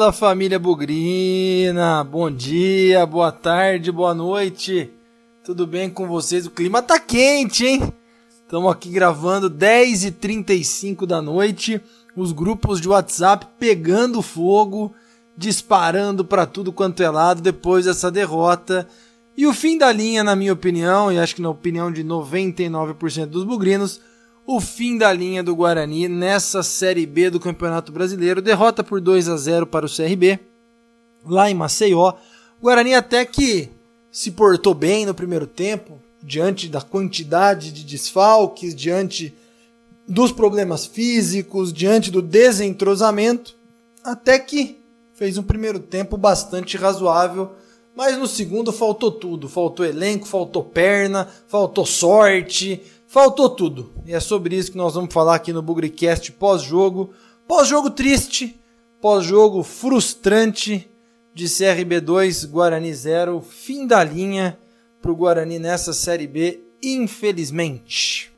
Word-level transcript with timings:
Fala 0.00 0.12
família 0.12 0.58
Bugrina, 0.58 2.02
bom 2.02 2.30
dia, 2.30 3.04
boa 3.04 3.30
tarde, 3.30 3.92
boa 3.92 4.14
noite, 4.14 4.90
tudo 5.44 5.66
bem 5.66 5.90
com 5.90 6.08
vocês? 6.08 6.46
O 6.46 6.50
clima 6.50 6.80
tá 6.80 6.98
quente, 6.98 7.66
hein? 7.66 7.92
Estamos 8.42 8.72
aqui 8.72 8.88
gravando 8.88 9.50
10h35 9.50 11.04
da 11.04 11.20
noite, 11.20 11.82
os 12.16 12.32
grupos 12.32 12.80
de 12.80 12.88
WhatsApp 12.88 13.46
pegando 13.58 14.22
fogo, 14.22 14.94
disparando 15.36 16.24
para 16.24 16.46
tudo 16.46 16.72
quanto 16.72 17.02
é 17.02 17.10
lado 17.10 17.42
depois 17.42 17.84
dessa 17.84 18.10
derrota. 18.10 18.88
E 19.36 19.46
o 19.46 19.52
fim 19.52 19.76
da 19.76 19.92
linha, 19.92 20.24
na 20.24 20.34
minha 20.34 20.54
opinião, 20.54 21.12
e 21.12 21.18
acho 21.18 21.36
que 21.36 21.42
na 21.42 21.50
opinião 21.50 21.92
de 21.92 22.02
99% 22.02 23.26
dos 23.26 23.44
bugrinos, 23.44 24.00
o 24.46 24.60
fim 24.60 24.98
da 24.98 25.12
linha 25.12 25.42
do 25.42 25.54
Guarani 25.54 26.08
nessa 26.08 26.62
Série 26.62 27.06
B 27.06 27.30
do 27.30 27.40
Campeonato 27.40 27.92
Brasileiro. 27.92 28.42
Derrota 28.42 28.82
por 28.82 29.00
2 29.00 29.28
a 29.28 29.36
0 29.36 29.66
para 29.66 29.86
o 29.86 29.88
CRB, 29.88 30.38
lá 31.24 31.50
em 31.50 31.54
Maceió. 31.54 32.14
Guarani 32.60 32.94
até 32.94 33.24
que 33.24 33.70
se 34.10 34.32
portou 34.32 34.74
bem 34.74 35.06
no 35.06 35.14
primeiro 35.14 35.46
tempo, 35.46 36.00
diante 36.22 36.68
da 36.68 36.80
quantidade 36.80 37.72
de 37.72 37.84
desfalques, 37.84 38.74
diante 38.74 39.34
dos 40.06 40.32
problemas 40.32 40.84
físicos, 40.84 41.72
diante 41.72 42.10
do 42.10 42.20
desentrosamento, 42.20 43.54
até 44.02 44.38
que 44.38 44.78
fez 45.14 45.38
um 45.38 45.42
primeiro 45.42 45.78
tempo 45.78 46.16
bastante 46.16 46.76
razoável. 46.76 47.52
Mas 47.94 48.16
no 48.16 48.26
segundo 48.26 48.72
faltou 48.72 49.12
tudo. 49.12 49.48
Faltou 49.48 49.84
elenco, 49.84 50.26
faltou 50.26 50.64
perna, 50.64 51.28
faltou 51.46 51.84
sorte, 51.84 52.80
Faltou 53.10 53.50
tudo. 53.50 53.92
E 54.06 54.14
é 54.14 54.20
sobre 54.20 54.54
isso 54.54 54.70
que 54.70 54.78
nós 54.78 54.94
vamos 54.94 55.12
falar 55.12 55.34
aqui 55.34 55.52
no 55.52 55.60
Bugricast 55.60 56.30
pós-jogo. 56.30 57.12
Pós-jogo 57.48 57.90
triste, 57.90 58.60
pós-jogo 59.00 59.64
frustrante 59.64 60.88
de 61.34 61.46
CRB2 61.46 62.48
Guarani 62.48 62.94
0. 62.94 63.40
Fim 63.40 63.84
da 63.84 64.04
linha 64.04 64.56
para 65.02 65.10
o 65.10 65.16
Guarani 65.16 65.58
nessa 65.58 65.92
Série 65.92 66.28
B, 66.28 66.62
infelizmente. 66.80 68.32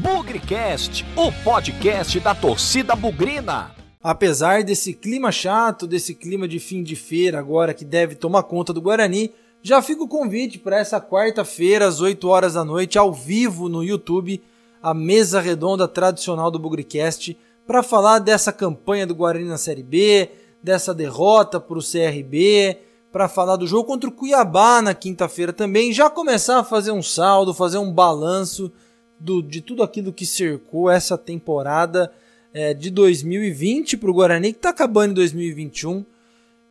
Bugricast, 0.00 1.04
o 1.14 1.30
podcast 1.44 2.18
da 2.18 2.34
torcida 2.34 2.96
bugrina. 2.96 3.72
Apesar 4.02 4.64
desse 4.64 4.94
clima 4.94 5.30
chato, 5.30 5.86
desse 5.86 6.14
clima 6.14 6.48
de 6.48 6.58
fim 6.58 6.82
de 6.82 6.96
feira 6.96 7.38
agora 7.38 7.74
que 7.74 7.84
deve 7.84 8.14
tomar 8.14 8.44
conta 8.44 8.72
do 8.72 8.80
Guarani, 8.80 9.34
já 9.64 9.80
fica 9.80 10.02
o 10.02 10.08
convite 10.08 10.58
para 10.58 10.78
essa 10.78 11.00
quarta-feira, 11.00 11.86
às 11.86 12.02
8 12.02 12.28
horas 12.28 12.52
da 12.52 12.62
noite, 12.62 12.98
ao 12.98 13.10
vivo 13.10 13.66
no 13.66 13.82
YouTube, 13.82 14.42
a 14.82 14.92
mesa 14.92 15.40
redonda 15.40 15.88
tradicional 15.88 16.50
do 16.50 16.58
Bugricast, 16.58 17.34
para 17.66 17.82
falar 17.82 18.18
dessa 18.18 18.52
campanha 18.52 19.06
do 19.06 19.14
Guarani 19.14 19.46
na 19.46 19.56
Série 19.56 19.82
B, 19.82 20.28
dessa 20.62 20.92
derrota 20.92 21.58
para 21.58 21.78
o 21.78 21.82
CRB, 21.82 22.76
para 23.10 23.26
falar 23.26 23.56
do 23.56 23.66
jogo 23.66 23.84
contra 23.84 24.10
o 24.10 24.12
Cuiabá 24.12 24.82
na 24.82 24.92
quinta-feira 24.92 25.50
também, 25.50 25.94
já 25.94 26.10
começar 26.10 26.58
a 26.58 26.64
fazer 26.64 26.90
um 26.90 27.02
saldo, 27.02 27.54
fazer 27.54 27.78
um 27.78 27.90
balanço 27.90 28.70
do, 29.18 29.40
de 29.40 29.62
tudo 29.62 29.82
aquilo 29.82 30.12
que 30.12 30.26
cercou 30.26 30.90
essa 30.90 31.16
temporada 31.16 32.12
é, 32.52 32.74
de 32.74 32.90
2020 32.90 33.96
para 33.96 34.10
o 34.10 34.14
Guarani, 34.14 34.52
que 34.52 34.58
está 34.58 34.68
acabando 34.68 35.12
em 35.12 35.14
2021 35.14 36.04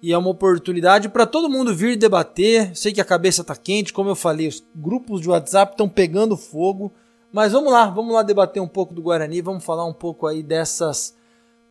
e 0.04 0.12
é 0.12 0.18
uma 0.18 0.32
oportunidade 0.32 1.08
para 1.08 1.26
todo 1.26 1.50
mundo 1.50 1.74
vir 1.74 1.96
debater. 1.96 2.76
Sei 2.76 2.92
que 2.92 3.00
a 3.00 3.06
cabeça 3.06 3.40
está 3.40 3.56
quente, 3.56 3.94
como 3.94 4.10
eu 4.10 4.16
falei, 4.16 4.50
os 4.50 4.62
grupos 4.76 5.22
de 5.22 5.30
WhatsApp 5.30 5.72
estão 5.72 5.88
pegando 5.88 6.36
fogo. 6.36 6.92
Mas 7.32 7.54
vamos 7.54 7.72
lá, 7.72 7.86
vamos 7.86 8.14
lá 8.14 8.22
debater 8.22 8.62
um 8.62 8.68
pouco 8.68 8.94
do 8.94 9.02
Guarani, 9.02 9.42
vamos 9.42 9.64
falar 9.64 9.86
um 9.86 9.94
pouco 9.94 10.28
aí 10.28 10.44
dessas 10.44 11.16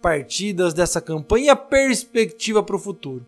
partidas, 0.00 0.72
dessa 0.72 0.98
campanha 0.98 1.44
e 1.44 1.48
a 1.50 1.56
perspectiva 1.56 2.62
para 2.62 2.74
o 2.74 2.78
futuro. 2.78 3.26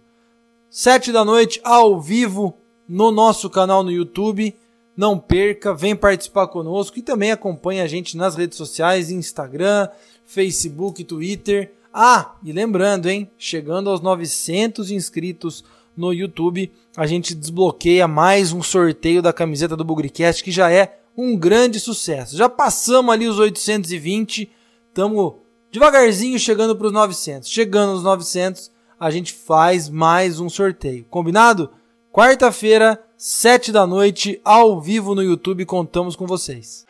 Sete 0.71 1.13
da 1.13 1.23
noite, 1.23 1.61
ao 1.63 2.01
vivo, 2.01 2.57
no 2.89 3.13
nosso 3.13 3.51
canal 3.51 3.83
no 3.83 3.93
YouTube. 3.93 4.57
Não 4.97 5.19
perca, 5.19 5.75
vem 5.75 5.95
participar 5.95 6.47
conosco 6.47 6.99
e 6.99 7.03
também 7.03 7.31
acompanhe 7.31 7.83
a 7.83 7.87
gente 7.87 8.17
nas 8.17 8.37
redes 8.37 8.57
sociais, 8.57 9.11
Instagram, 9.11 9.87
Facebook, 10.25 11.05
Twitter. 11.05 11.75
Ah, 11.97 12.35
e 12.43 12.51
lembrando, 12.51 13.09
hein, 13.09 13.31
chegando 13.39 13.89
aos 13.89 14.01
900 14.01 14.91
inscritos 14.91 15.63
no 15.97 16.13
YouTube, 16.13 16.73
a 16.97 17.07
gente 17.07 17.37
desbloqueia 17.37 18.09
mais 18.09 18.53
um 18.53 18.61
sorteio 18.65 19.23
da 19.23 19.33
camiseta 19.33 19.77
do 19.77 19.85
Bugricast, 19.85 20.43
que 20.43 20.51
já 20.51 20.73
é 20.73 20.99
um 21.17 21.37
grande 21.37 21.79
sucesso. 21.79 22.37
Já 22.37 22.49
passamos 22.49 23.15
ali 23.15 23.29
os 23.29 23.39
820, 23.39 24.51
estamos 24.89 25.35
devagarzinho 25.71 26.37
chegando 26.37 26.75
para 26.75 26.89
os 26.89 26.93
900. 26.93 27.49
Chegando 27.49 27.93
aos 27.93 28.03
900, 28.03 28.73
a 28.99 29.09
gente 29.09 29.33
faz 29.33 29.89
mais 29.89 30.41
um 30.41 30.51
sorteio. 30.51 31.07
Combinado? 31.09 31.71
Quarta-feira, 32.13 33.01
7 33.17 33.71
da 33.71 33.87
noite, 33.87 34.41
ao 34.45 34.81
vivo 34.81 35.15
no 35.15 35.23
YouTube, 35.23 35.65
contamos 35.65 36.17
com 36.17 36.27
vocês. 36.27 36.85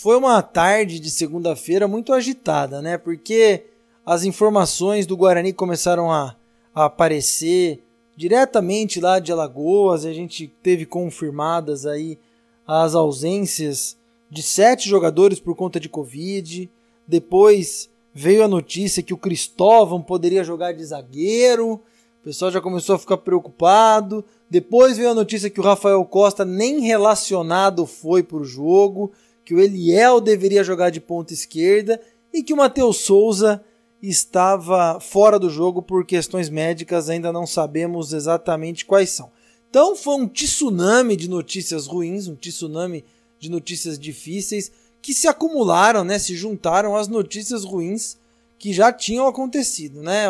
Foi 0.00 0.16
uma 0.16 0.40
tarde 0.40 1.00
de 1.00 1.10
segunda-feira 1.10 1.88
muito 1.88 2.12
agitada, 2.12 2.80
né? 2.80 2.96
Porque 2.96 3.64
as 4.06 4.22
informações 4.22 5.06
do 5.06 5.16
Guarani 5.16 5.52
começaram 5.52 6.08
a, 6.08 6.36
a 6.72 6.84
aparecer 6.84 7.82
diretamente 8.16 9.00
lá 9.00 9.18
de 9.18 9.32
Alagoas. 9.32 10.06
A 10.06 10.12
gente 10.12 10.46
teve 10.62 10.86
confirmadas 10.86 11.84
aí 11.84 12.16
as 12.64 12.94
ausências 12.94 13.98
de 14.30 14.40
sete 14.40 14.88
jogadores 14.88 15.40
por 15.40 15.56
conta 15.56 15.80
de 15.80 15.88
Covid. 15.88 16.70
Depois 17.04 17.90
veio 18.14 18.44
a 18.44 18.48
notícia 18.48 19.02
que 19.02 19.12
o 19.12 19.18
Cristóvão 19.18 20.00
poderia 20.00 20.44
jogar 20.44 20.70
de 20.70 20.84
zagueiro. 20.84 21.72
O 21.72 21.80
pessoal 22.22 22.52
já 22.52 22.60
começou 22.60 22.94
a 22.94 23.00
ficar 23.00 23.16
preocupado. 23.16 24.24
Depois 24.48 24.96
veio 24.96 25.10
a 25.10 25.14
notícia 25.14 25.50
que 25.50 25.58
o 25.58 25.64
Rafael 25.64 26.04
Costa 26.04 26.44
nem 26.44 26.82
relacionado 26.82 27.84
foi 27.84 28.22
para 28.22 28.36
o 28.36 28.44
jogo 28.44 29.10
que 29.48 29.54
o 29.54 29.60
Eliel 29.60 30.20
deveria 30.20 30.62
jogar 30.62 30.90
de 30.90 31.00
ponta 31.00 31.32
esquerda 31.32 31.98
e 32.30 32.42
que 32.42 32.52
o 32.52 32.56
Matheus 32.58 32.98
Souza 32.98 33.64
estava 34.02 35.00
fora 35.00 35.38
do 35.38 35.48
jogo 35.48 35.80
por 35.80 36.04
questões 36.04 36.50
médicas, 36.50 37.08
ainda 37.08 37.32
não 37.32 37.46
sabemos 37.46 38.12
exatamente 38.12 38.84
quais 38.84 39.08
são. 39.08 39.30
Então 39.70 39.96
foi 39.96 40.16
um 40.16 40.28
tsunami 40.28 41.16
de 41.16 41.30
notícias 41.30 41.86
ruins, 41.86 42.28
um 42.28 42.34
tsunami 42.34 43.06
de 43.38 43.50
notícias 43.50 43.98
difíceis 43.98 44.70
que 45.00 45.14
se 45.14 45.26
acumularam, 45.26 46.04
né, 46.04 46.18
se 46.18 46.36
juntaram 46.36 46.94
às 46.94 47.08
notícias 47.08 47.64
ruins 47.64 48.18
que 48.58 48.74
já 48.74 48.92
tinham 48.92 49.26
acontecido, 49.26 50.02
né? 50.02 50.26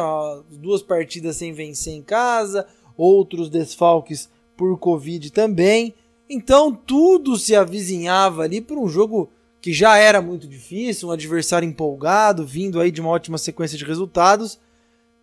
Duas 0.48 0.80
partidas 0.80 1.34
sem 1.34 1.52
vencer 1.52 1.92
em 1.92 2.02
casa, 2.02 2.68
outros 2.96 3.50
desfalques 3.50 4.28
por 4.56 4.78
Covid 4.78 5.32
também. 5.32 5.92
Então 6.28 6.72
tudo 6.72 7.36
se 7.36 7.54
avizinhava 7.54 8.42
ali 8.42 8.60
para 8.60 8.78
um 8.78 8.88
jogo 8.88 9.30
que 9.60 9.72
já 9.72 9.96
era 9.96 10.20
muito 10.20 10.46
difícil, 10.46 11.08
um 11.08 11.12
adversário 11.12 11.68
empolgado, 11.68 12.46
vindo 12.46 12.80
aí 12.80 12.90
de 12.90 13.00
uma 13.00 13.10
ótima 13.10 13.38
sequência 13.38 13.78
de 13.78 13.84
resultados. 13.84 14.58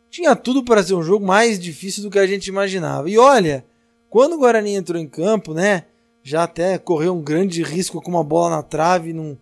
Tinha 0.10 0.36
tudo 0.36 0.64
para 0.64 0.84
ser 0.84 0.94
um 0.94 1.04
jogo 1.04 1.26
mais 1.26 1.60
difícil 1.60 2.04
do 2.04 2.10
que 2.10 2.20
a 2.20 2.28
gente 2.28 2.48
imaginava. 2.48 3.10
E 3.10 3.18
olha, 3.18 3.66
quando 4.10 4.34
o 4.34 4.38
Guarani 4.38 4.76
entrou 4.76 5.00
em 5.00 5.08
campo, 5.08 5.54
né, 5.54 5.86
já 6.24 6.44
até 6.44 6.78
correu 6.78 7.16
um 7.16 7.22
grande 7.22 7.62
risco 7.62 8.02
com 8.02 8.12
uma 8.12 8.24
bola 8.24 8.58
na 8.58 8.64
trave, 8.64 9.14
num, 9.14 9.38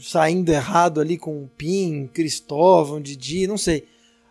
saindo 0.00 0.50
errado 0.50 1.00
ali 1.00 1.16
com 1.16 1.44
o 1.44 1.50
Pim, 1.56 2.08
Cristóvão, 2.12 3.00
Didi, 3.00 3.46
não 3.46 3.56
sei. 3.56 3.86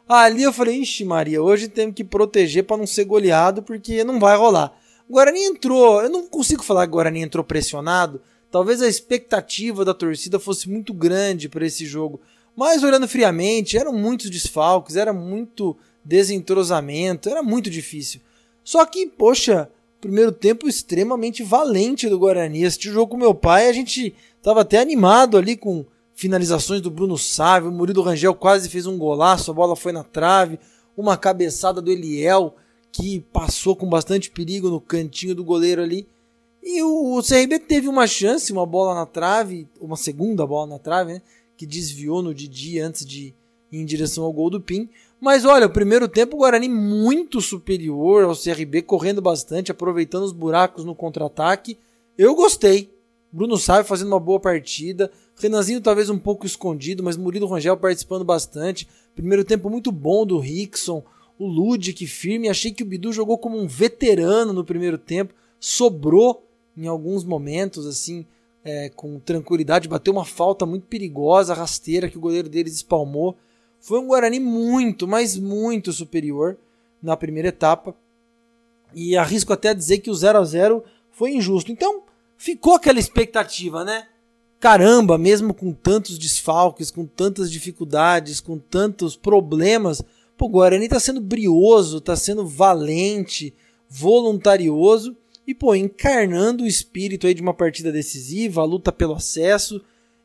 Ali 0.07 0.43
eu 0.43 0.53
falei, 0.53 0.81
ixi 0.81 1.03
Maria, 1.03 1.41
hoje 1.41 1.67
temos 1.67 1.95
que 1.95 2.03
proteger 2.03 2.63
para 2.63 2.77
não 2.77 2.85
ser 2.85 3.05
goleado 3.05 3.63
porque 3.63 4.03
não 4.03 4.19
vai 4.19 4.37
rolar. 4.37 4.77
O 5.07 5.13
Guarani 5.13 5.43
entrou, 5.43 6.01
eu 6.01 6.09
não 6.09 6.27
consigo 6.27 6.63
falar 6.63 6.87
que 6.87 6.91
o 6.91 6.95
Guarani 6.95 7.21
entrou 7.21 7.43
pressionado. 7.43 8.21
Talvez 8.49 8.81
a 8.81 8.87
expectativa 8.87 9.85
da 9.85 9.93
torcida 9.93 10.39
fosse 10.39 10.69
muito 10.69 10.93
grande 10.93 11.47
para 11.47 11.65
esse 11.65 11.85
jogo. 11.85 12.19
Mas 12.55 12.83
olhando 12.83 13.07
friamente, 13.07 13.77
eram 13.77 13.93
muitos 13.93 14.29
desfalques, 14.29 14.95
era 14.95 15.13
muito 15.13 15.77
desentrosamento, 16.03 17.29
era 17.29 17.43
muito 17.43 17.69
difícil. 17.69 18.21
Só 18.63 18.83
que, 18.85 19.05
poxa, 19.05 19.69
primeiro 20.01 20.31
tempo 20.31 20.67
extremamente 20.67 21.43
valente 21.43 22.09
do 22.09 22.17
Guarani. 22.17 22.65
O 22.65 22.71
jogo 22.79 23.11
com 23.11 23.17
meu 23.17 23.35
pai, 23.35 23.67
a 23.67 23.73
gente 23.73 24.15
tava 24.41 24.61
até 24.61 24.79
animado 24.79 25.37
ali 25.37 25.55
com 25.55 25.85
finalizações 26.15 26.81
do 26.81 26.89
Bruno 26.89 27.17
Sávio, 27.17 27.69
o 27.69 27.73
Murilo 27.73 28.01
Rangel 28.01 28.33
quase 28.33 28.69
fez 28.69 28.87
um 28.87 28.97
golaço, 28.97 29.51
a 29.51 29.53
bola 29.53 29.75
foi 29.75 29.91
na 29.91 30.03
trave, 30.03 30.57
uma 30.95 31.17
cabeçada 31.17 31.81
do 31.81 31.91
Eliel 31.91 32.55
que 32.95 33.19
passou 33.33 33.75
com 33.75 33.89
bastante 33.89 34.31
perigo 34.31 34.69
no 34.69 34.79
cantinho 34.79 35.35
do 35.35 35.43
goleiro 35.43 35.81
ali. 35.81 36.07
E 36.63 36.81
o, 36.81 37.17
o 37.17 37.21
CRB 37.21 37.59
teve 37.59 37.89
uma 37.89 38.07
chance, 38.07 38.53
uma 38.53 38.65
bola 38.65 38.95
na 38.95 39.05
trave, 39.05 39.67
uma 39.81 39.97
segunda 39.97 40.47
bola 40.47 40.65
na 40.65 40.79
trave, 40.79 41.13
né? 41.13 41.21
Que 41.57 41.65
desviou 41.65 42.23
no 42.23 42.33
Didi 42.33 42.79
antes 42.79 43.05
de 43.05 43.33
ir 43.69 43.79
em 43.81 43.85
direção 43.85 44.23
ao 44.23 44.31
gol 44.31 44.49
do 44.49 44.61
Pim. 44.61 44.87
Mas 45.19 45.43
olha, 45.43 45.67
o 45.67 45.69
primeiro 45.69 46.07
tempo 46.07 46.37
o 46.37 46.39
Guarani 46.39 46.69
muito 46.69 47.41
superior 47.41 48.23
ao 48.23 48.35
CRB, 48.35 48.81
correndo 48.83 49.21
bastante, 49.21 49.71
aproveitando 49.71 50.23
os 50.23 50.31
buracos 50.31 50.85
no 50.85 50.95
contra-ataque. 50.95 51.77
Eu 52.17 52.33
gostei. 52.33 52.89
Bruno 53.29 53.57
Sávio 53.57 53.83
fazendo 53.83 54.07
uma 54.07 54.19
boa 54.21 54.39
partida. 54.39 55.11
Renanzinho 55.35 55.81
talvez 55.81 56.09
um 56.09 56.17
pouco 56.17 56.45
escondido, 56.45 57.03
mas 57.03 57.17
Murilo 57.17 57.47
Rangel 57.47 57.75
participando 57.75 58.23
bastante. 58.23 58.87
Primeiro 59.13 59.43
tempo 59.43 59.69
muito 59.69 59.91
bom 59.91 60.25
do 60.25 60.39
Rickson. 60.39 61.03
O 61.37 61.47
Ludic 61.47 62.05
firme. 62.07 62.49
Achei 62.49 62.71
que 62.71 62.83
o 62.83 62.85
Bidu 62.85 63.11
jogou 63.11 63.37
como 63.37 63.57
um 63.57 63.67
veterano 63.67 64.53
no 64.53 64.63
primeiro 64.63 64.97
tempo. 64.97 65.33
Sobrou 65.59 66.45
em 66.77 66.87
alguns 66.87 67.23
momentos, 67.23 67.85
assim, 67.85 68.25
é, 68.63 68.89
com 68.89 69.19
tranquilidade. 69.19 69.87
Bateu 69.87 70.13
uma 70.13 70.25
falta 70.25 70.65
muito 70.65 70.87
perigosa, 70.87 71.53
rasteira, 71.53 72.09
que 72.09 72.17
o 72.17 72.21
goleiro 72.21 72.49
deles 72.49 72.75
espalmou. 72.75 73.35
Foi 73.79 73.99
um 73.99 74.07
Guarani 74.07 74.39
muito, 74.39 75.07
mas 75.07 75.37
muito 75.37 75.93
superior 75.93 76.57
na 77.01 77.15
primeira 77.15 77.49
etapa. 77.49 77.95
E 78.93 79.15
arrisco 79.15 79.53
até 79.53 79.73
dizer 79.73 79.99
que 79.99 80.09
o 80.09 80.15
0 80.15 80.39
a 80.39 80.43
0 80.43 80.83
foi 81.11 81.31
injusto. 81.33 81.71
Então, 81.71 82.03
ficou 82.37 82.73
aquela 82.73 82.99
expectativa, 82.99 83.83
né? 83.83 84.07
Caramba, 84.59 85.17
mesmo 85.17 85.53
com 85.53 85.71
tantos 85.71 86.17
desfalques, 86.17 86.89
com 86.89 87.05
tantas 87.05 87.51
dificuldades, 87.51 88.39
com 88.39 88.57
tantos 88.57 89.15
problemas, 89.15 90.01
pô, 90.37 90.45
o 90.45 90.49
Guarani 90.49 90.87
tá 90.87 90.99
sendo 90.99 91.21
brioso, 91.21 92.01
tá 92.01 92.15
sendo 92.15 92.45
valente, 92.45 93.53
voluntarioso 93.89 95.15
e, 95.47 95.53
pô, 95.53 95.75
encarnando 95.75 96.63
o 96.63 96.67
espírito 96.67 97.27
aí 97.27 97.33
de 97.33 97.41
uma 97.41 97.53
partida 97.53 97.91
decisiva, 97.91 98.61
a 98.61 98.65
luta 98.65 98.91
pelo 98.91 99.13
acesso. 99.13 99.81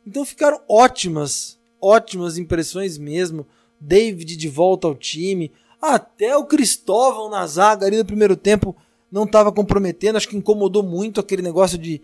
Então 0.06 0.24
ficaram 0.24 0.60
ótimas, 0.68 1.58
ótimas 1.80 2.38
impressões 2.38 2.98
mesmo. 2.98 3.46
David 3.80 4.36
de 4.36 4.48
volta 4.48 4.86
ao 4.86 4.94
time, 4.94 5.52
até 5.80 6.36
o 6.36 6.44
Cristóvão 6.44 7.30
na 7.30 7.46
zaga 7.46 7.86
ali 7.86 7.96
no 7.96 8.04
primeiro 8.04 8.36
tempo 8.36 8.76
não 9.10 9.24
estava 9.24 9.50
comprometendo, 9.50 10.16
acho 10.16 10.28
que 10.28 10.36
incomodou 10.36 10.82
muito 10.82 11.18
aquele 11.18 11.42
negócio 11.42 11.78
de 11.78 12.02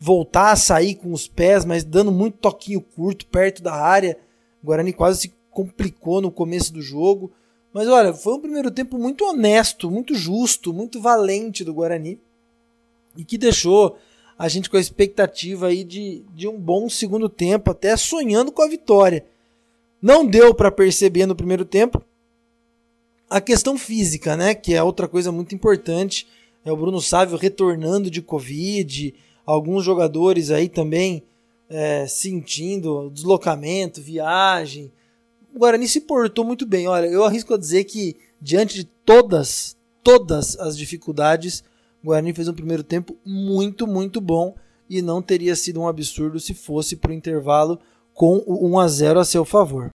voltar 0.00 0.52
a 0.52 0.56
sair 0.56 0.94
com 0.94 1.12
os 1.12 1.28
pés, 1.28 1.64
mas 1.64 1.84
dando 1.84 2.10
muito 2.10 2.38
toquinho 2.38 2.80
curto 2.80 3.26
perto 3.26 3.62
da 3.62 3.74
área. 3.74 4.18
O 4.62 4.66
Guarani 4.66 4.92
quase 4.92 5.20
se 5.20 5.34
complicou 5.50 6.20
no 6.20 6.30
começo 6.30 6.72
do 6.72 6.80
jogo. 6.80 7.32
Mas 7.72 7.88
olha, 7.88 8.12
foi 8.12 8.34
um 8.34 8.40
primeiro 8.40 8.70
tempo 8.70 8.98
muito 8.98 9.24
honesto, 9.24 9.90
muito 9.90 10.14
justo, 10.14 10.72
muito 10.72 11.00
valente 11.00 11.64
do 11.64 11.74
Guarani. 11.74 12.18
E 13.16 13.24
que 13.24 13.36
deixou 13.36 13.98
a 14.38 14.48
gente 14.48 14.70
com 14.70 14.76
a 14.76 14.80
expectativa 14.80 15.66
aí 15.66 15.82
de, 15.82 16.24
de 16.34 16.46
um 16.46 16.58
bom 16.58 16.88
segundo 16.88 17.28
tempo, 17.28 17.70
até 17.70 17.96
sonhando 17.96 18.52
com 18.52 18.62
a 18.62 18.68
vitória. 18.68 19.26
Não 20.00 20.24
deu 20.24 20.54
para 20.54 20.70
perceber 20.70 21.26
no 21.26 21.34
primeiro 21.34 21.64
tempo, 21.64 22.02
a 23.28 23.40
questão 23.40 23.76
física, 23.76 24.36
né? 24.36 24.54
Que 24.54 24.74
é 24.74 24.82
outra 24.82 25.08
coisa 25.08 25.30
muito 25.30 25.54
importante. 25.54 26.26
É 26.64 26.72
o 26.72 26.76
Bruno 26.76 27.00
Sávio 27.00 27.36
retornando 27.36 28.10
de 28.10 28.22
Covid, 28.22 29.14
alguns 29.44 29.84
jogadores 29.84 30.50
aí 30.50 30.68
também 30.68 31.22
é, 31.68 32.06
sentindo 32.06 33.10
deslocamento, 33.10 34.00
viagem. 34.00 34.90
O 35.58 35.60
Guarani 35.60 35.88
se 35.88 36.02
portou 36.02 36.44
muito 36.44 36.64
bem. 36.64 36.86
Olha, 36.86 37.08
eu 37.08 37.24
arrisco 37.24 37.52
a 37.52 37.58
dizer 37.58 37.82
que 37.82 38.14
diante 38.40 38.76
de 38.76 38.84
todas, 38.84 39.76
todas 40.04 40.56
as 40.56 40.78
dificuldades, 40.78 41.64
o 42.00 42.06
Guarani 42.06 42.32
fez 42.32 42.46
um 42.46 42.54
primeiro 42.54 42.84
tempo 42.84 43.16
muito, 43.26 43.84
muito 43.84 44.20
bom 44.20 44.54
e 44.88 45.02
não 45.02 45.20
teria 45.20 45.56
sido 45.56 45.80
um 45.80 45.88
absurdo 45.88 46.38
se 46.38 46.54
fosse 46.54 46.94
para 46.94 47.10
o 47.10 47.12
intervalo 47.12 47.76
com 48.14 48.36
o 48.46 48.68
1 48.68 48.78
a 48.78 48.86
0 48.86 49.18
a 49.18 49.24
seu 49.24 49.44
favor. 49.44 49.90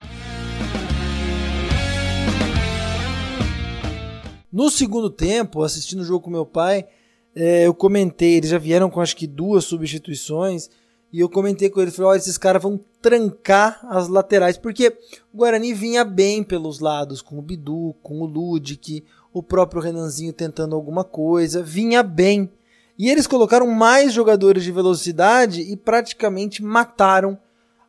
No 4.50 4.70
segundo 4.70 5.10
tempo, 5.10 5.62
assistindo 5.62 6.00
o 6.00 6.06
jogo 6.06 6.24
com 6.24 6.32
meu 6.32 6.46
pai, 6.46 6.88
é, 7.36 7.68
eu 7.68 7.74
comentei, 7.74 8.36
eles 8.36 8.52
já 8.52 8.58
vieram 8.58 8.90
com 8.90 9.02
acho 9.02 9.18
que 9.18 9.28
duas 9.28 9.66
substituições, 9.66 10.70
e 11.12 11.20
eu 11.20 11.30
comentei 11.30 11.70
com 11.70 11.82
ele, 11.82 11.92
falei, 11.92 12.12
olha, 12.12 12.18
esses 12.18 12.38
caras 12.38 12.62
vão 12.62 12.80
trancar 13.02 13.80
as 13.90 14.08
laterais, 14.08 14.58
porque 14.58 14.96
o 15.34 15.38
Guarani 15.38 15.74
vinha 15.74 16.06
bem 16.06 16.44
pelos 16.44 16.80
lados, 16.80 17.22
com 17.22 17.40
o 17.40 17.42
Bidu, 17.42 17.96
com 18.04 18.22
o 18.22 18.26
Ludic, 18.26 19.04
o 19.34 19.42
próprio 19.42 19.82
Renanzinho 19.82 20.34
tentando 20.34 20.76
alguma 20.76 21.04
coisa, 21.04 21.64
vinha 21.64 22.04
bem. 22.04 22.52
E 22.98 23.10
eles 23.10 23.26
colocaram 23.26 23.66
mais 23.68 24.14
jogadores 24.14 24.64
de 24.64 24.72
velocidade 24.72 25.62
e 25.62 25.76
praticamente 25.76 26.62
mataram 26.62 27.38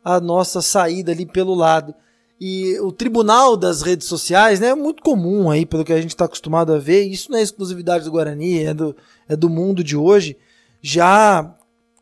a 0.03 0.19
nossa 0.19 0.61
saída 0.61 1.11
ali 1.11 1.25
pelo 1.25 1.53
lado. 1.53 1.93
E 2.39 2.79
o 2.79 2.91
tribunal 2.91 3.55
das 3.55 3.83
redes 3.83 4.07
sociais 4.07 4.59
né, 4.59 4.69
é 4.69 4.75
muito 4.75 5.03
comum 5.03 5.51
aí, 5.51 5.63
pelo 5.63 5.85
que 5.85 5.93
a 5.93 6.01
gente 6.01 6.09
está 6.09 6.25
acostumado 6.25 6.73
a 6.73 6.79
ver, 6.79 7.03
isso 7.03 7.29
não 7.29 7.37
é 7.37 7.41
exclusividade 7.43 8.03
do 8.03 8.11
Guarani, 8.11 8.63
é 8.63 8.73
do, 8.73 8.95
é 9.29 9.35
do 9.35 9.47
mundo 9.47 9.83
de 9.83 9.95
hoje, 9.95 10.35
já 10.81 11.55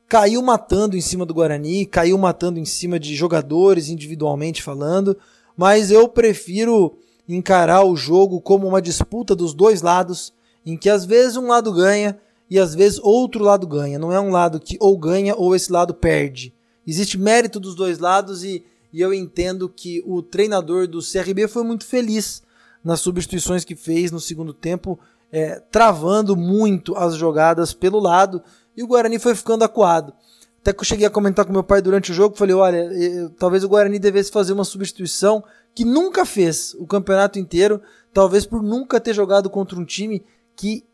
caiu 0.09 0.41
matando 0.41 0.97
em 0.97 1.01
cima 1.01 1.25
do 1.25 1.33
Guarani, 1.33 1.85
caiu 1.85 2.17
matando 2.17 2.59
em 2.59 2.65
cima 2.65 2.99
de 2.99 3.15
jogadores 3.15 3.87
individualmente 3.87 4.61
falando, 4.61 5.15
mas 5.55 5.91
eu 5.91 6.09
prefiro 6.09 6.97
encarar 7.27 7.85
o 7.85 7.95
jogo 7.95 8.41
como 8.41 8.67
uma 8.67 8.81
disputa 8.81 9.35
dos 9.35 9.53
dois 9.53 9.81
lados, 9.81 10.33
em 10.65 10.75
que 10.75 10.89
às 10.89 11.05
vezes 11.05 11.37
um 11.37 11.47
lado 11.47 11.71
ganha 11.71 12.19
e 12.49 12.57
às 12.57 12.73
vezes 12.73 12.99
outro 13.03 13.43
lado 13.43 13.67
ganha. 13.67 13.99
Não 13.99 14.11
é 14.11 14.19
um 14.19 14.31
lado 14.31 14.59
que 14.59 14.77
ou 14.79 14.97
ganha 14.97 15.35
ou 15.35 15.55
esse 15.55 15.71
lado 15.71 15.93
perde. 15.93 16.53
Existe 16.87 17.17
mérito 17.17 17.59
dos 17.59 17.75
dois 17.75 17.99
lados 17.99 18.43
e 18.43 18.65
e 18.91 19.01
eu 19.01 19.13
entendo 19.13 19.69
que 19.69 20.03
o 20.05 20.21
treinador 20.21 20.87
do 20.87 20.99
CRB 20.99 21.47
foi 21.47 21.63
muito 21.63 21.85
feliz 21.85 22.41
nas 22.83 22.99
substituições 22.99 23.63
que 23.63 23.75
fez 23.75 24.11
no 24.11 24.19
segundo 24.19 24.53
tempo, 24.53 24.99
é, 25.31 25.61
travando 25.71 26.35
muito 26.35 26.95
as 26.95 27.15
jogadas 27.15 27.73
pelo 27.73 27.99
lado, 27.99 28.41
e 28.79 28.83
o 28.83 28.87
Guarani 28.87 29.19
foi 29.19 29.35
ficando 29.35 29.65
acuado. 29.65 30.13
Até 30.61 30.71
que 30.71 30.79
eu 30.79 30.85
cheguei 30.85 31.05
a 31.05 31.09
comentar 31.09 31.43
com 31.43 31.51
meu 31.51 31.63
pai 31.63 31.81
durante 31.81 32.11
o 32.11 32.13
jogo, 32.13 32.37
falei, 32.37 32.55
olha, 32.55 32.77
eu, 32.77 33.29
talvez 33.31 33.61
o 33.61 33.67
Guarani 33.67 33.99
devesse 33.99 34.31
fazer 34.31 34.53
uma 34.53 34.63
substituição 34.63 35.43
que 35.75 35.83
nunca 35.83 36.25
fez 36.25 36.73
o 36.79 36.87
campeonato 36.87 37.37
inteiro, 37.37 37.81
talvez 38.13 38.45
por 38.45 38.63
nunca 38.63 38.97
ter 38.97 39.13
jogado 39.13 39.49
contra 39.49 39.77
um 39.77 39.83
time 39.83 40.23
que 40.55 40.85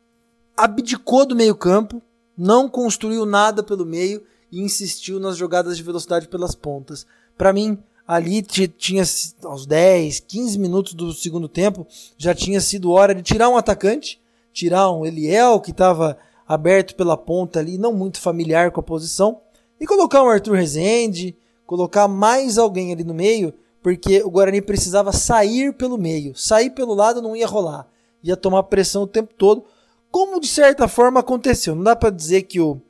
abdicou 0.57 1.27
do 1.27 1.35
meio 1.35 1.53
campo, 1.53 2.01
não 2.35 2.67
construiu 2.67 3.23
nada 3.23 3.61
pelo 3.61 3.85
meio 3.85 4.23
e 4.51 4.61
insistiu 4.61 5.19
nas 5.19 5.37
jogadas 5.37 5.77
de 5.77 5.83
velocidade 5.83 6.27
pelas 6.27 6.55
pontas. 6.55 7.05
Para 7.37 7.53
mim, 7.53 7.77
ali 8.07 8.41
tinha 8.41 9.03
aos 9.43 9.67
10, 9.67 10.21
15 10.21 10.57
minutos 10.57 10.95
do 10.95 11.13
segundo 11.13 11.47
tempo, 11.47 11.85
já 12.17 12.33
tinha 12.33 12.59
sido 12.59 12.89
hora 12.89 13.13
de 13.13 13.21
tirar 13.21 13.47
um 13.47 13.57
atacante, 13.57 14.19
tirar 14.51 14.89
um 14.89 15.05
Eliel 15.05 15.59
que 15.59 15.69
estava 15.69 16.17
aberto 16.47 16.95
pela 16.95 17.17
ponta 17.17 17.59
ali, 17.59 17.77
não 17.77 17.93
muito 17.93 18.19
familiar 18.19 18.71
com 18.71 18.79
a 18.79 18.83
posição, 18.83 19.41
e 19.79 19.85
colocar 19.85 20.23
um 20.23 20.29
Arthur 20.29 20.55
Rezende, 20.55 21.35
colocar 21.65 22.07
mais 22.07 22.57
alguém 22.57 22.91
ali 22.91 23.03
no 23.03 23.13
meio, 23.13 23.53
porque 23.81 24.23
o 24.23 24.29
Guarani 24.29 24.61
precisava 24.61 25.11
sair 25.11 25.73
pelo 25.73 25.97
meio. 25.97 26.35
Sair 26.35 26.71
pelo 26.71 26.93
lado 26.93 27.21
não 27.21 27.35
ia 27.35 27.47
rolar, 27.47 27.87
ia 28.23 28.37
tomar 28.37 28.63
pressão 28.63 29.03
o 29.03 29.07
tempo 29.07 29.33
todo, 29.37 29.63
como 30.11 30.39
de 30.39 30.47
certa 30.47 30.87
forma 30.87 31.19
aconteceu. 31.19 31.75
Não 31.75 31.83
dá 31.83 31.95
para 31.95 32.09
dizer 32.09 32.43
que 32.43 32.59
o 32.59 32.81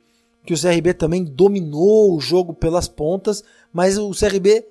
que 0.46 0.54
o 0.54 0.60
CRB 0.60 0.94
também 0.94 1.24
dominou 1.24 2.14
o 2.14 2.20
jogo 2.20 2.54
pelas 2.54 2.86
pontas, 2.86 3.42
mas 3.72 3.98
o 3.98 4.12
CRB 4.12 4.64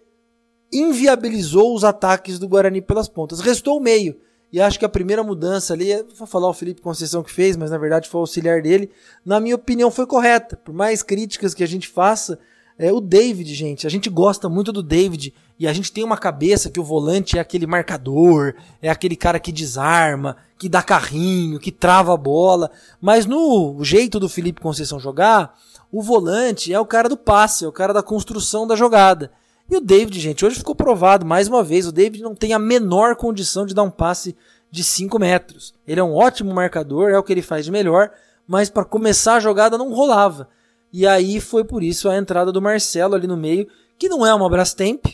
inviabilizou 0.71 1.75
os 1.75 1.83
ataques 1.83 2.39
do 2.39 2.47
Guarani 2.47 2.81
pelas 2.81 3.09
pontas. 3.09 3.41
Restou 3.41 3.77
o 3.77 3.81
meio. 3.81 4.17
E 4.55 4.61
acho 4.61 4.79
que 4.79 4.85
a 4.85 4.89
primeira 4.89 5.21
mudança 5.21 5.73
ali, 5.73 5.91
vou 6.17 6.25
falar 6.25 6.47
o 6.47 6.53
Felipe 6.53 6.79
Conceição 6.79 7.21
que 7.21 7.29
fez, 7.29 7.57
mas 7.57 7.71
na 7.71 7.77
verdade 7.77 8.07
foi 8.07 8.19
o 8.19 8.21
auxiliar 8.21 8.61
dele, 8.61 8.89
na 9.25 9.37
minha 9.37 9.57
opinião 9.57 9.91
foi 9.91 10.07
correta. 10.07 10.55
Por 10.55 10.73
mais 10.73 11.03
críticas 11.03 11.53
que 11.53 11.61
a 11.61 11.67
gente 11.67 11.89
faça, 11.89 12.39
é 12.79 12.89
o 12.89 13.01
David, 13.01 13.53
gente. 13.53 13.85
A 13.85 13.89
gente 13.89 14.09
gosta 14.09 14.47
muito 14.47 14.71
do 14.71 14.81
David 14.81 15.33
e 15.59 15.67
a 15.67 15.73
gente 15.73 15.91
tem 15.91 16.05
uma 16.05 16.15
cabeça 16.15 16.69
que 16.69 16.79
o 16.79 16.85
volante 16.85 17.37
é 17.37 17.41
aquele 17.41 17.67
marcador, 17.67 18.55
é 18.81 18.89
aquele 18.89 19.17
cara 19.17 19.41
que 19.41 19.51
desarma, 19.51 20.37
que 20.57 20.69
dá 20.69 20.81
carrinho, 20.81 21.59
que 21.59 21.69
trava 21.69 22.13
a 22.13 22.17
bola. 22.17 22.71
Mas 23.01 23.25
no 23.25 23.83
jeito 23.83 24.21
do 24.21 24.29
Felipe 24.29 24.61
Conceição 24.61 25.01
jogar, 25.01 25.53
o 25.91 26.01
volante 26.01 26.73
é 26.73 26.79
o 26.79 26.85
cara 26.85 27.09
do 27.09 27.17
passe, 27.17 27.65
é 27.65 27.67
o 27.67 27.73
cara 27.73 27.93
da 27.93 28.01
construção 28.01 28.65
da 28.65 28.77
jogada. 28.77 29.33
E 29.69 29.77
o 29.77 29.81
David, 29.81 30.19
gente, 30.19 30.45
hoje 30.45 30.57
ficou 30.57 30.75
provado 30.75 31.25
mais 31.25 31.47
uma 31.47 31.63
vez: 31.63 31.87
o 31.87 31.91
David 31.91 32.21
não 32.21 32.35
tem 32.35 32.53
a 32.53 32.59
menor 32.59 33.15
condição 33.15 33.65
de 33.65 33.73
dar 33.73 33.83
um 33.83 33.89
passe 33.89 34.35
de 34.69 34.83
5 34.83 35.17
metros. 35.17 35.73
Ele 35.87 35.99
é 35.99 36.03
um 36.03 36.13
ótimo 36.13 36.53
marcador, 36.53 37.09
é 37.09 37.17
o 37.17 37.23
que 37.23 37.33
ele 37.33 37.41
faz 37.41 37.65
de 37.65 37.71
melhor, 37.71 38.11
mas 38.47 38.69
para 38.69 38.85
começar 38.85 39.35
a 39.35 39.39
jogada 39.39 39.77
não 39.77 39.93
rolava. 39.93 40.49
E 40.91 41.07
aí 41.07 41.41
foi 41.41 41.63
por 41.63 41.83
isso 41.83 42.09
a 42.09 42.15
entrada 42.15 42.51
do 42.51 42.61
Marcelo 42.61 43.15
ali 43.15 43.27
no 43.27 43.37
meio, 43.37 43.67
que 43.97 44.07
não 44.07 44.25
é 44.25 44.33
uma 44.33 44.49
Brastemp, 44.49 45.05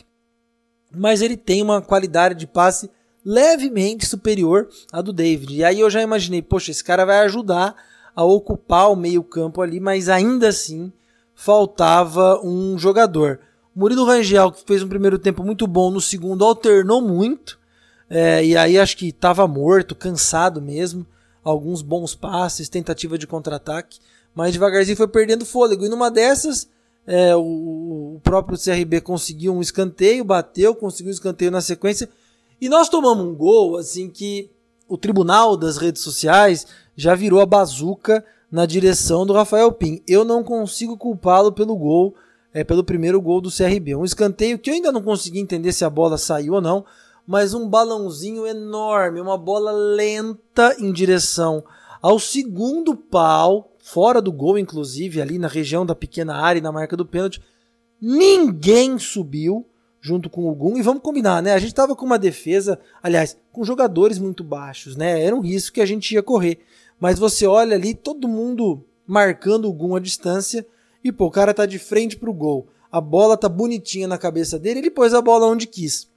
mas 0.94 1.22
ele 1.22 1.36
tem 1.36 1.62
uma 1.62 1.80
qualidade 1.80 2.34
de 2.34 2.46
passe 2.46 2.90
levemente 3.24 4.06
superior 4.06 4.68
à 4.92 5.00
do 5.00 5.12
David. 5.12 5.56
E 5.56 5.64
aí 5.64 5.80
eu 5.80 5.88
já 5.88 6.02
imaginei, 6.02 6.42
poxa, 6.42 6.70
esse 6.70 6.84
cara 6.84 7.04
vai 7.04 7.20
ajudar 7.20 7.74
a 8.14 8.24
ocupar 8.24 8.90
o 8.90 8.96
meio-campo 8.96 9.62
ali, 9.62 9.80
mas 9.80 10.08
ainda 10.08 10.48
assim 10.48 10.92
faltava 11.34 12.40
um 12.44 12.78
jogador. 12.78 13.40
Murilo 13.74 14.04
Rangel, 14.04 14.52
que 14.52 14.64
fez 14.66 14.82
um 14.82 14.88
primeiro 14.88 15.18
tempo 15.18 15.42
muito 15.42 15.66
bom, 15.66 15.90
no 15.90 16.00
segundo 16.00 16.44
alternou 16.44 17.00
muito, 17.00 17.58
é, 18.08 18.44
e 18.44 18.56
aí 18.56 18.78
acho 18.78 18.96
que 18.96 19.08
estava 19.08 19.48
morto, 19.48 19.94
cansado 19.94 20.60
mesmo. 20.60 21.06
Alguns 21.42 21.80
bons 21.82 22.14
passes, 22.14 22.68
tentativa 22.68 23.16
de 23.16 23.26
contra-ataque, 23.26 23.98
mas 24.34 24.52
devagarzinho 24.52 24.96
foi 24.96 25.08
perdendo 25.08 25.46
fôlego. 25.46 25.84
E 25.84 25.88
numa 25.88 26.10
dessas, 26.10 26.68
É, 27.04 27.34
o, 27.34 27.40
o, 28.14 28.20
próprio 28.22 28.56
CRB 28.56 29.00
conseguiu 29.00 29.52
um 29.52 29.60
escanteio, 29.60 30.24
bateu, 30.24 30.72
conseguiu 30.72 31.10
um 31.10 31.14
escanteio 31.14 31.50
na 31.50 31.60
sequência. 31.60 32.08
E 32.60 32.68
nós 32.68 32.88
tomamos 32.88 33.26
um 33.26 33.34
gol, 33.34 33.76
assim, 33.76 34.08
que 34.08 34.48
o 34.88 34.96
tribunal 34.96 35.56
das 35.56 35.78
redes 35.78 36.00
sociais 36.00 36.64
já 36.96 37.16
virou 37.16 37.40
a 37.40 37.46
bazuca 37.46 38.24
na 38.50 38.66
direção 38.66 39.26
do 39.26 39.32
Rafael 39.32 39.72
Pim. 39.72 40.00
Eu 40.06 40.24
não 40.24 40.44
consigo 40.44 40.96
culpá-lo 40.96 41.50
pelo 41.50 41.74
gol, 41.74 42.14
é, 42.52 42.64
pelo 42.64 42.84
primeiro 42.84 43.20
gol 43.20 43.40
do 43.40 43.50
CRB. 43.50 43.94
Um 43.94 44.04
escanteio 44.04 44.58
que 44.58 44.70
eu 44.70 44.74
ainda 44.74 44.92
não 44.92 45.02
consegui 45.02 45.40
entender 45.40 45.72
se 45.72 45.84
a 45.84 45.90
bola 45.90 46.18
saiu 46.18 46.54
ou 46.54 46.60
não, 46.60 46.84
mas 47.26 47.54
um 47.54 47.68
balãozinho 47.68 48.46
enorme, 48.46 49.20
uma 49.20 49.38
bola 49.38 49.70
lenta 49.70 50.74
em 50.78 50.92
direção 50.92 51.64
ao 52.02 52.18
segundo 52.18 52.96
pau, 52.96 53.70
fora 53.78 54.20
do 54.20 54.32
gol, 54.32 54.58
inclusive, 54.58 55.22
ali 55.22 55.38
na 55.38 55.46
região 55.46 55.86
da 55.86 55.94
pequena 55.94 56.34
área 56.34 56.58
e 56.58 56.62
na 56.62 56.72
marca 56.72 56.96
do 56.96 57.06
pênalti. 57.06 57.40
Ninguém 58.00 58.98
subiu 58.98 59.64
junto 60.00 60.28
com 60.28 60.50
o 60.50 60.54
Gum. 60.54 60.76
E 60.76 60.82
vamos 60.82 61.00
combinar, 61.00 61.40
né? 61.40 61.52
A 61.52 61.58
gente 61.60 61.72
tava 61.72 61.94
com 61.94 62.04
uma 62.04 62.18
defesa, 62.18 62.78
aliás, 63.00 63.38
com 63.52 63.62
jogadores 63.62 64.18
muito 64.18 64.42
baixos, 64.42 64.96
né? 64.96 65.22
Era 65.22 65.36
um 65.36 65.40
risco 65.40 65.74
que 65.74 65.80
a 65.80 65.86
gente 65.86 66.12
ia 66.12 66.22
correr. 66.22 66.58
Mas 66.98 67.20
você 67.20 67.46
olha 67.46 67.76
ali, 67.76 67.94
todo 67.94 68.26
mundo 68.26 68.84
marcando 69.06 69.68
o 69.68 69.72
Gum 69.72 69.94
à 69.94 70.00
distância. 70.00 70.66
E 71.02 71.10
pô, 71.10 71.26
o 71.26 71.30
cara 71.30 71.52
tá 71.52 71.66
de 71.66 71.78
frente 71.78 72.16
pro 72.16 72.32
gol. 72.32 72.68
A 72.90 73.00
bola 73.00 73.36
tá 73.36 73.48
bonitinha 73.48 74.06
na 74.06 74.18
cabeça 74.18 74.58
dele, 74.58 74.80
ele 74.80 74.90
pôs 74.90 75.14
a 75.14 75.22
bola 75.22 75.46
onde 75.46 75.66
quis. 75.66 76.10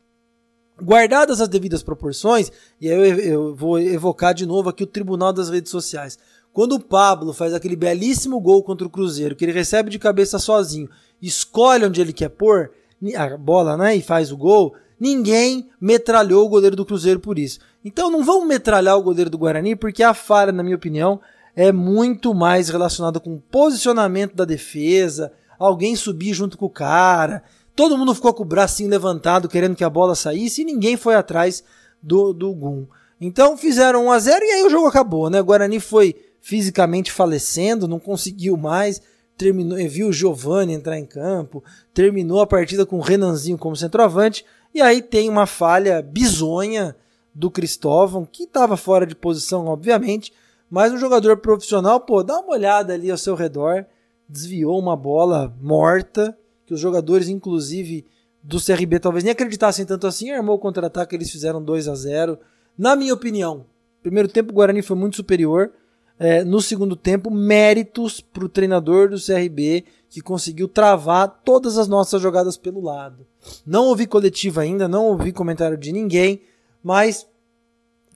Guardadas 0.82 1.40
as 1.40 1.48
devidas 1.48 1.82
proporções, 1.82 2.52
e 2.82 2.92
aí 2.92 2.98
eu, 2.98 3.20
eu 3.20 3.56
vou 3.56 3.80
evocar 3.80 4.34
de 4.34 4.46
novo 4.46 4.68
aqui 4.68 4.84
o 4.84 4.88
Tribunal 4.88 5.32
das 5.32 5.50
Redes 5.50 5.72
Sociais. 5.72 6.20
Quando 6.52 6.74
o 6.74 6.80
Pablo 6.80 7.32
faz 7.34 7.54
aquele 7.54 7.76
belíssimo 7.76 8.40
gol 8.42 8.62
contra 8.62 8.86
o 8.86 8.90
Cruzeiro, 8.90 9.36
que 9.36 9.46
ele 9.46 9.52
recebe 9.54 9.90
de 9.90 9.98
cabeça 9.98 10.38
sozinho, 10.38 10.90
escolhe 11.22 11.86
onde 11.86 12.02
ele 12.02 12.12
quer 12.14 12.30
pôr 12.30 12.72
a 13.16 13.38
bola, 13.38 13.78
né, 13.78 13.96
e 13.96 14.02
faz 14.02 14.32
o 14.32 14.38
gol, 14.38 14.74
ninguém 15.00 15.70
metralhou 15.80 16.46
o 16.46 16.50
goleiro 16.50 16.76
do 16.76 16.86
Cruzeiro 16.86 17.20
por 17.20 17.40
isso. 17.40 17.60
Então 17.84 18.10
não 18.10 18.24
vamos 18.24 18.48
metralhar 18.48 18.98
o 18.98 19.04
goleiro 19.04 19.30
do 19.30 19.38
Guarani, 19.38 19.76
porque 19.76 20.04
a 20.04 20.14
falha, 20.14 20.52
na 20.52 20.64
minha 20.64 20.76
opinião, 20.76 21.22
é 21.56 21.72
muito 21.72 22.34
mais 22.34 22.70
relacionada 22.70 23.20
com 23.20 23.36
o 23.36 23.42
posicionamento 23.42 24.36
da 24.36 24.46
defesa, 24.46 25.32
alguém 25.58 25.96
subir 25.96 26.34
junto 26.34 26.58
com 26.58 26.66
o 26.66 26.70
cara, 26.70 27.44
Todo 27.76 27.98
mundo 27.98 28.16
ficou 28.16 28.34
com 28.34 28.44
o 28.44 28.48
bracinho 28.48 28.90
levantado 28.90 29.50
querendo 29.50 29.76
que 29.76 29.84
a 29.84 29.90
bola 29.90 30.16
saísse 30.16 30.62
e 30.62 30.66
ninguém 30.66 30.96
foi 30.96 31.14
atrás 31.14 31.64
do, 32.02 32.32
do 32.32 32.54
Gum. 32.54 32.88
Então 33.20 33.58
fizeram 33.58 34.06
1 34.06 34.12
a 34.12 34.20
0 34.20 34.46
e 34.46 34.52
aí 34.52 34.64
o 34.64 34.70
jogo 34.70 34.88
acabou, 34.88 35.30
né? 35.30 35.42
O 35.42 35.44
Guarani 35.44 35.80
foi 35.80 36.16
fisicamente 36.40 37.12
falecendo, 37.12 37.88
não 37.88 38.00
conseguiu 38.00 38.56
mais, 38.56 39.02
terminou, 39.38 39.78
viu 39.90 40.08
o 40.08 40.14
Giovani 40.14 40.74
entrar 40.74 40.98
em 40.98 41.06
campo, 41.06 41.62
terminou 41.94 42.40
a 42.40 42.48
partida 42.48 42.86
com 42.86 42.98
o 42.98 43.02
Renanzinho 43.02 43.58
como 43.58 43.76
centroavante 43.76 44.46
e 44.74 44.82
aí 44.82 45.02
tem 45.02 45.28
uma 45.28 45.46
falha 45.46 46.02
bizonha 46.02 46.96
do 47.34 47.52
Cristóvão, 47.52 48.26
que 48.26 48.44
estava 48.44 48.78
fora 48.78 49.06
de 49.06 49.16
posição, 49.16 49.66
obviamente, 49.66 50.32
mas 50.70 50.92
um 50.92 50.98
jogador 50.98 51.38
profissional, 51.38 52.00
pô, 52.00 52.24
dá 52.24 52.40
uma 52.40 52.54
olhada 52.54 52.94
ali 52.94 53.12
ao 53.12 53.18
seu 53.18 53.36
redor, 53.36 53.86
desviou 54.28 54.80
uma 54.80 54.96
bola 54.96 55.56
morta 55.62 56.38
que 56.66 56.74
os 56.74 56.80
jogadores, 56.80 57.30
inclusive 57.30 58.06
do 58.42 58.64
CRB, 58.64 59.00
talvez 59.00 59.24
nem 59.24 59.32
acreditassem 59.32 59.86
tanto 59.86 60.08
assim, 60.08 60.32
armou 60.32 60.56
o 60.56 60.60
contra-ataque, 60.60 61.16
eles 61.16 61.32
fizeram 61.32 61.64
2 61.64 61.88
a 61.88 61.96
0 61.96 62.40
Na 62.78 62.96
minha 62.96 63.14
opinião, 63.14 63.66
primeiro 64.02 64.28
tempo 64.28 64.52
o 64.52 64.56
Guarani 64.56 64.82
foi 64.82 64.96
muito 64.96 65.16
superior. 65.16 65.72
É, 66.18 66.46
no 66.46 66.62
segundo 66.62 66.96
tempo, 66.96 67.30
méritos 67.30 68.22
para 68.22 68.46
o 68.46 68.50
treinador 68.50 69.10
do 69.10 69.18
CRB 69.20 69.84
que 70.10 70.22
conseguiu 70.22 70.68
travar 70.68 71.42
todas 71.44 71.78
as 71.78 71.90
nossas 71.90 72.22
jogadas 72.22 72.56
pelo 72.56 72.82
lado. 72.82 73.28
Não 73.66 73.88
ouvi 73.88 74.08
coletiva 74.08 74.62
ainda, 74.62 74.88
não 74.88 75.08
ouvi 75.08 75.34
comentário 75.34 75.78
de 75.78 75.92
ninguém, 75.92 76.42
mas 76.82 77.28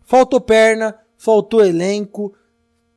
faltou 0.06 0.40
perna, 0.40 0.96
faltou 1.18 1.62
elenco, 1.62 2.34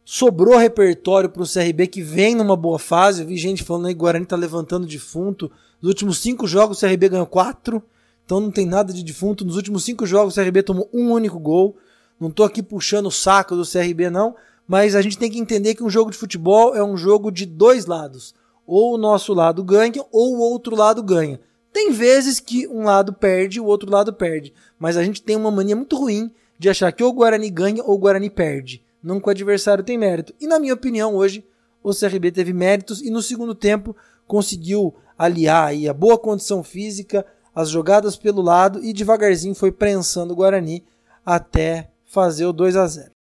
Sobrou 0.04 0.56
repertório 0.58 1.28
para 1.28 1.42
o 1.42 1.48
CRB 1.48 1.86
que 1.86 2.02
vem 2.02 2.34
numa 2.34 2.56
boa 2.56 2.78
fase. 2.78 3.22
Eu 3.22 3.28
vi 3.28 3.36
gente 3.36 3.62
falando 3.62 3.86
aí, 3.86 3.94
Guarani 3.94 4.26
tá 4.26 4.34
levantando 4.34 4.84
defunto. 4.84 5.50
Nos 5.80 5.88
últimos 5.90 6.18
cinco 6.18 6.44
jogos 6.46 6.76
o 6.76 6.80
CRB 6.80 7.08
ganhou 7.08 7.26
quatro. 7.26 7.80
Então 8.24 8.40
não 8.40 8.50
tem 8.50 8.66
nada 8.66 8.92
de 8.92 9.04
defunto. 9.04 9.44
Nos 9.44 9.56
últimos 9.56 9.84
cinco 9.84 10.04
jogos 10.04 10.36
o 10.36 10.40
CRB 10.40 10.64
tomou 10.64 10.90
um 10.92 11.12
único 11.12 11.38
gol. 11.38 11.76
Não 12.18 12.30
tô 12.30 12.42
aqui 12.42 12.62
puxando 12.62 13.06
o 13.06 13.12
saco 13.12 13.54
do 13.54 13.64
CRB 13.64 14.10
não, 14.10 14.34
mas 14.66 14.96
a 14.96 15.02
gente 15.02 15.18
tem 15.18 15.30
que 15.30 15.38
entender 15.38 15.76
que 15.76 15.84
um 15.84 15.90
jogo 15.90 16.10
de 16.10 16.16
futebol 16.16 16.74
é 16.74 16.82
um 16.82 16.96
jogo 16.96 17.30
de 17.30 17.46
dois 17.46 17.86
lados. 17.86 18.34
Ou 18.66 18.94
o 18.94 18.98
nosso 18.98 19.32
lado 19.32 19.62
ganha 19.62 20.04
ou 20.10 20.36
o 20.36 20.40
outro 20.40 20.74
lado 20.74 21.00
ganha. 21.00 21.40
Tem 21.72 21.92
vezes 21.92 22.40
que 22.40 22.66
um 22.66 22.84
lado 22.84 23.12
perde 23.12 23.58
e 23.58 23.60
o 23.60 23.66
outro 23.66 23.90
lado 23.90 24.12
perde, 24.12 24.52
mas 24.78 24.96
a 24.96 25.04
gente 25.04 25.22
tem 25.22 25.36
uma 25.36 25.50
mania 25.50 25.74
muito 25.74 25.96
ruim 25.96 26.30
de 26.58 26.68
achar 26.68 26.92
que 26.92 27.02
ou 27.02 27.10
o 27.10 27.14
Guarani 27.14 27.48
ganha 27.50 27.82
ou 27.84 27.94
o 27.94 27.98
Guarani 27.98 28.28
perde 28.28 28.82
nunca 29.02 29.28
o 29.28 29.30
adversário 29.30 29.84
tem 29.84 29.98
mérito. 29.98 30.34
E 30.40 30.46
na 30.46 30.58
minha 30.58 30.74
opinião, 30.74 31.14
hoje 31.14 31.44
o 31.82 31.92
CRB 31.94 32.30
teve 32.30 32.52
méritos 32.52 33.02
e 33.02 33.10
no 33.10 33.22
segundo 33.22 33.54
tempo 33.54 33.96
conseguiu 34.26 34.94
aliar 35.18 35.68
aí 35.68 35.88
a 35.88 35.94
boa 35.94 36.18
condição 36.18 36.62
física, 36.62 37.26
as 37.54 37.68
jogadas 37.68 38.16
pelo 38.16 38.40
lado 38.40 38.82
e 38.82 38.92
devagarzinho 38.92 39.54
foi 39.54 39.70
prensando 39.70 40.32
o 40.32 40.36
Guarani 40.36 40.84
até 41.24 41.90
fazer 42.04 42.46
o 42.46 42.52
2 42.52 42.76
a 42.76 42.86
0. 42.86 43.11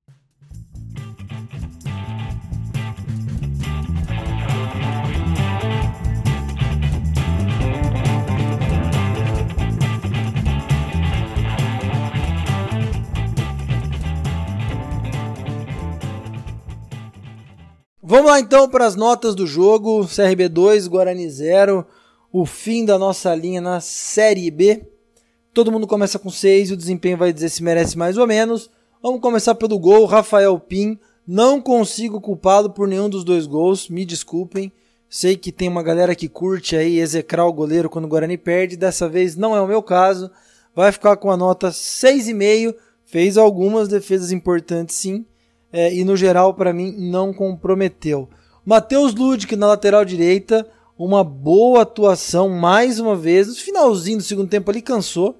Vamos 18.04 18.32
lá 18.32 18.40
então 18.40 18.68
para 18.68 18.84
as 18.84 18.96
notas 18.96 19.32
do 19.32 19.46
jogo. 19.46 20.04
CRB 20.08 20.48
2, 20.48 20.88
Guarani 20.88 21.30
0. 21.30 21.86
O 22.32 22.44
fim 22.44 22.84
da 22.84 22.98
nossa 22.98 23.32
linha 23.32 23.60
na 23.60 23.80
Série 23.80 24.50
B. 24.50 24.84
Todo 25.54 25.70
mundo 25.70 25.86
começa 25.86 26.18
com 26.18 26.28
6 26.28 26.70
e 26.70 26.72
o 26.72 26.76
desempenho 26.76 27.16
vai 27.16 27.32
dizer 27.32 27.48
se 27.48 27.62
merece 27.62 27.96
mais 27.96 28.18
ou 28.18 28.26
menos. 28.26 28.68
Vamos 29.00 29.20
começar 29.20 29.54
pelo 29.54 29.78
gol. 29.78 30.04
Rafael 30.06 30.58
Pim. 30.58 30.98
Não 31.24 31.60
consigo 31.60 32.20
culpá-lo 32.20 32.70
por 32.70 32.88
nenhum 32.88 33.08
dos 33.08 33.22
dois 33.22 33.46
gols. 33.46 33.88
Me 33.88 34.04
desculpem. 34.04 34.72
Sei 35.08 35.36
que 35.36 35.52
tem 35.52 35.68
uma 35.68 35.82
galera 35.84 36.16
que 36.16 36.28
curte 36.28 36.74
aí 36.74 36.98
execrar 36.98 37.46
o 37.46 37.52
goleiro 37.52 37.88
quando 37.88 38.06
o 38.06 38.08
Guarani 38.08 38.36
perde. 38.36 38.76
Dessa 38.76 39.08
vez 39.08 39.36
não 39.36 39.54
é 39.54 39.60
o 39.60 39.68
meu 39.68 39.80
caso. 39.80 40.28
Vai 40.74 40.90
ficar 40.90 41.16
com 41.18 41.30
a 41.30 41.36
nota 41.36 41.68
6,5. 41.68 42.74
Fez 43.06 43.38
algumas 43.38 43.86
defesas 43.86 44.32
importantes 44.32 44.96
sim 44.96 45.24
é, 45.72 45.94
e 45.94 46.04
no 46.04 46.16
geral 46.16 46.54
para 46.54 46.72
mim 46.72 46.94
não 46.98 47.32
comprometeu. 47.32 48.28
Matheus 48.64 49.14
Ludic 49.14 49.56
na 49.56 49.68
lateral 49.68 50.04
direita, 50.04 50.66
uma 50.98 51.24
boa 51.24 51.82
atuação 51.82 52.48
mais 52.48 53.00
uma 53.00 53.16
vez. 53.16 53.48
No 53.48 53.54
finalzinho 53.54 54.18
do 54.18 54.22
segundo 54.22 54.48
tempo 54.48 54.70
ali 54.70 54.82
cansou, 54.82 55.38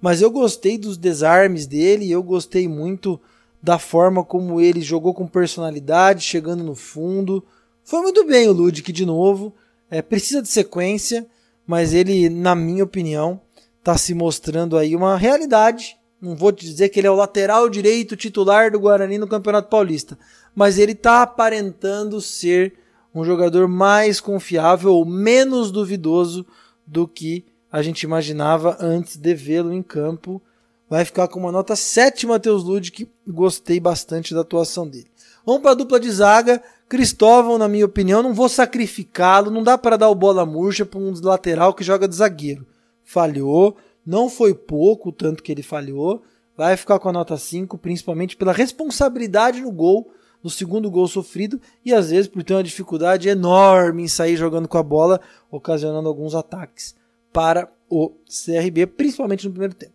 mas 0.00 0.20
eu 0.20 0.30
gostei 0.30 0.76
dos 0.76 0.96
desarmes 0.96 1.66
dele, 1.66 2.10
eu 2.10 2.22
gostei 2.22 2.68
muito 2.68 3.20
da 3.62 3.78
forma 3.78 4.24
como 4.24 4.60
ele 4.60 4.80
jogou 4.80 5.14
com 5.14 5.26
personalidade, 5.26 6.22
chegando 6.22 6.62
no 6.62 6.74
fundo. 6.74 7.44
Foi 7.82 8.00
muito 8.02 8.24
bem 8.26 8.48
o 8.48 8.52
Ludic 8.52 8.92
de 8.92 9.04
novo. 9.06 9.54
É, 9.90 10.02
precisa 10.02 10.42
de 10.42 10.48
sequência, 10.48 11.26
mas 11.66 11.94
ele, 11.94 12.28
na 12.28 12.54
minha 12.54 12.84
opinião, 12.84 13.40
está 13.78 13.96
se 13.96 14.14
mostrando 14.14 14.76
aí 14.76 14.94
uma 14.94 15.16
realidade 15.16 15.97
não 16.20 16.34
vou 16.34 16.52
te 16.52 16.66
dizer 16.66 16.88
que 16.88 17.00
ele 17.00 17.06
é 17.06 17.10
o 17.10 17.16
lateral 17.16 17.68
direito 17.68 18.16
titular 18.16 18.70
do 18.70 18.80
Guarani 18.80 19.18
no 19.18 19.28
Campeonato 19.28 19.68
Paulista, 19.68 20.18
mas 20.54 20.78
ele 20.78 20.92
está 20.92 21.22
aparentando 21.22 22.20
ser 22.20 22.74
um 23.14 23.24
jogador 23.24 23.68
mais 23.68 24.20
confiável 24.20 24.92
ou 24.94 25.04
menos 25.04 25.70
duvidoso 25.70 26.44
do 26.86 27.06
que 27.06 27.44
a 27.70 27.82
gente 27.82 28.02
imaginava 28.02 28.76
antes 28.80 29.16
de 29.16 29.34
vê-lo 29.34 29.72
em 29.72 29.82
campo. 29.82 30.40
Vai 30.88 31.04
ficar 31.04 31.28
com 31.28 31.38
uma 31.38 31.52
nota 31.52 31.76
7, 31.76 32.26
Matheus 32.26 32.64
Ludic. 32.64 33.08
Gostei 33.26 33.78
bastante 33.78 34.34
da 34.34 34.40
atuação 34.40 34.88
dele. 34.88 35.10
Vamos 35.44 35.60
para 35.60 35.72
a 35.72 35.74
dupla 35.74 36.00
de 36.00 36.10
zaga. 36.10 36.62
Cristóvão, 36.88 37.58
na 37.58 37.68
minha 37.68 37.84
opinião, 37.84 38.22
não 38.22 38.32
vou 38.32 38.48
sacrificá-lo. 38.48 39.50
Não 39.50 39.62
dá 39.62 39.76
para 39.76 39.98
dar 39.98 40.08
o 40.08 40.14
bola 40.14 40.46
murcha 40.46 40.86
para 40.86 40.98
um 40.98 41.12
lateral 41.22 41.74
que 41.74 41.84
joga 41.84 42.08
de 42.08 42.16
zagueiro. 42.16 42.66
Falhou. 43.04 43.76
Não 44.08 44.30
foi 44.30 44.54
pouco 44.54 45.10
o 45.10 45.12
tanto 45.12 45.42
que 45.42 45.52
ele 45.52 45.62
falhou. 45.62 46.22
Vai 46.56 46.78
ficar 46.78 46.98
com 46.98 47.10
a 47.10 47.12
nota 47.12 47.36
5, 47.36 47.76
principalmente 47.76 48.38
pela 48.38 48.54
responsabilidade 48.54 49.60
no 49.60 49.70
gol, 49.70 50.10
no 50.42 50.48
segundo 50.48 50.90
gol 50.90 51.06
sofrido, 51.06 51.60
e 51.84 51.92
às 51.92 52.08
vezes 52.08 52.26
por 52.26 52.42
ter 52.42 52.54
uma 52.54 52.62
dificuldade 52.62 53.28
enorme 53.28 54.04
em 54.04 54.08
sair 54.08 54.34
jogando 54.34 54.66
com 54.66 54.78
a 54.78 54.82
bola, 54.82 55.20
ocasionando 55.50 56.08
alguns 56.08 56.34
ataques 56.34 56.96
para 57.34 57.70
o 57.86 58.14
CRB, 58.26 58.86
principalmente 58.86 59.44
no 59.44 59.50
primeiro 59.50 59.74
tempo. 59.74 59.92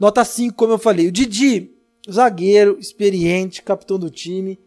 Nota 0.00 0.24
5, 0.24 0.56
como 0.56 0.72
eu 0.72 0.78
falei. 0.78 1.06
O 1.06 1.12
Didi, 1.12 1.70
zagueiro, 2.10 2.76
experiente, 2.80 3.62
capitão 3.62 4.00
do 4.00 4.10
time. 4.10 4.58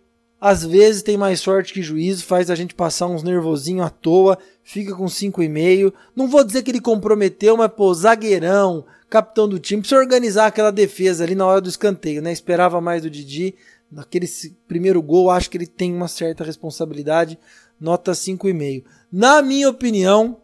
Às 0.41 0.65
vezes 0.65 1.03
tem 1.03 1.15
mais 1.15 1.39
sorte 1.39 1.71
que 1.71 1.83
juízo, 1.83 2.25
faz 2.25 2.49
a 2.49 2.55
gente 2.55 2.73
passar 2.73 3.05
uns 3.05 3.21
nervosinho 3.21 3.83
à 3.83 3.91
toa, 3.91 4.39
fica 4.63 4.95
com 4.95 5.05
5,5. 5.05 5.93
Não 6.15 6.27
vou 6.27 6.43
dizer 6.43 6.63
que 6.63 6.71
ele 6.71 6.81
comprometeu, 6.81 7.55
mas 7.55 7.71
pô, 7.71 7.93
zagueirão, 7.93 8.83
capitão 9.07 9.47
do 9.47 9.59
time, 9.59 9.81
precisa 9.81 10.01
organizar 10.01 10.47
aquela 10.47 10.71
defesa 10.71 11.23
ali 11.23 11.35
na 11.35 11.45
hora 11.45 11.61
do 11.61 11.69
escanteio, 11.69 12.23
né? 12.23 12.31
Esperava 12.31 12.81
mais 12.81 13.03
do 13.03 13.09
Didi. 13.09 13.53
Naquele 13.91 14.25
primeiro 14.67 14.99
gol, 14.99 15.29
acho 15.29 15.47
que 15.47 15.57
ele 15.57 15.67
tem 15.67 15.93
uma 15.93 16.07
certa 16.07 16.43
responsabilidade. 16.43 17.37
Nota 17.79 18.13
5,5. 18.13 18.83
Na 19.11 19.43
minha 19.43 19.69
opinião, 19.69 20.37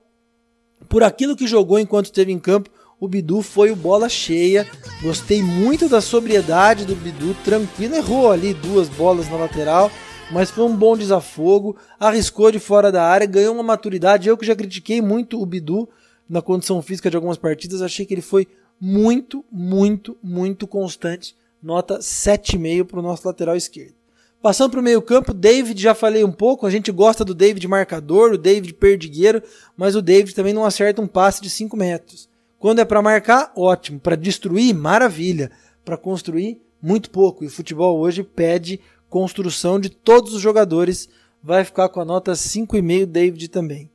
por 0.88 1.02
aquilo 1.02 1.36
que 1.36 1.48
jogou 1.48 1.80
enquanto 1.80 2.06
esteve 2.06 2.32
em 2.32 2.38
campo, 2.38 2.70
o 3.00 3.08
Bidu 3.08 3.42
foi 3.42 3.72
o 3.72 3.76
bola 3.76 4.10
cheia. 4.10 4.68
Gostei 5.02 5.42
muito 5.42 5.88
da 5.88 6.02
sobriedade 6.02 6.86
do 6.86 6.96
Bidu, 6.96 7.36
tranquilo, 7.44 7.96
errou 7.96 8.32
ali 8.32 8.54
duas 8.54 8.90
bolas 8.90 9.30
na 9.30 9.38
lateral, 9.38 9.92
mas 10.32 10.50
foi 10.50 10.64
um 10.66 10.76
bom 10.76 10.98
desafogo, 10.98 11.78
arriscou 12.00 12.52
de 12.52 12.60
fora 12.60 12.92
da 12.92 13.04
área, 13.04 13.28
ganhou 13.28 13.54
uma 13.54 13.64
maturidade. 13.64 14.28
Eu 14.28 14.38
que 14.38 14.46
já 14.46 14.56
critiquei 14.56 15.02
muito 15.02 15.42
o 15.42 15.46
Bidu 15.46 15.88
na 16.28 16.42
condição 16.42 16.82
física 16.82 17.10
de 17.10 17.16
algumas 17.16 17.38
partidas, 17.38 17.82
achei 17.82 18.06
que 18.06 18.14
ele 18.14 18.22
foi 18.22 18.48
muito, 18.82 19.46
muito, 19.52 20.18
muito 20.22 20.68
constante. 20.68 21.36
Nota 21.62 22.00
7,5 22.00 22.86
para 22.86 23.00
o 23.00 23.04
nosso 23.04 23.28
lateral 23.28 23.56
esquerdo. 23.56 23.96
Passando 24.42 24.72
para 24.72 24.80
o 24.80 24.84
meio-campo, 24.84 25.34
David 25.34 25.82
já 25.82 25.96
falei 25.96 26.24
um 26.24 26.32
pouco. 26.32 26.66
A 26.66 26.70
gente 26.70 26.92
gosta 26.92 27.26
do 27.26 27.34
David 27.34 27.68
marcador, 27.68 28.34
o 28.34 28.38
David 28.38 28.74
perdigueiro, 28.76 29.42
mas 29.76 29.96
o 29.96 30.02
David 30.02 30.36
também 30.36 30.54
não 30.54 30.64
acerta 30.64 31.02
um 31.02 31.08
passe 31.08 31.42
de 31.42 31.50
5 31.50 31.76
metros. 31.76 32.30
Quando 32.60 32.80
é 32.80 32.86
para 32.86 33.02
marcar, 33.02 33.52
ótimo. 33.56 34.00
Para 34.00 34.16
destruir, 34.16 34.74
maravilha. 34.74 35.52
Para 35.86 35.98
construir, 35.98 36.62
muito 36.82 37.10
pouco. 37.10 37.44
E 37.44 37.48
o 37.48 37.52
futebol 37.52 38.00
hoje 38.00 38.24
pede 38.24 38.80
construção 39.10 39.80
de 39.80 39.90
todos 39.90 40.34
os 40.34 40.42
jogadores. 40.42 41.08
Vai 41.42 41.64
ficar 41.64 41.90
com 41.90 42.02
a 42.02 42.06
nota 42.06 42.34
5,5 42.34 43.06
David 43.06 43.48
também. 43.50 43.90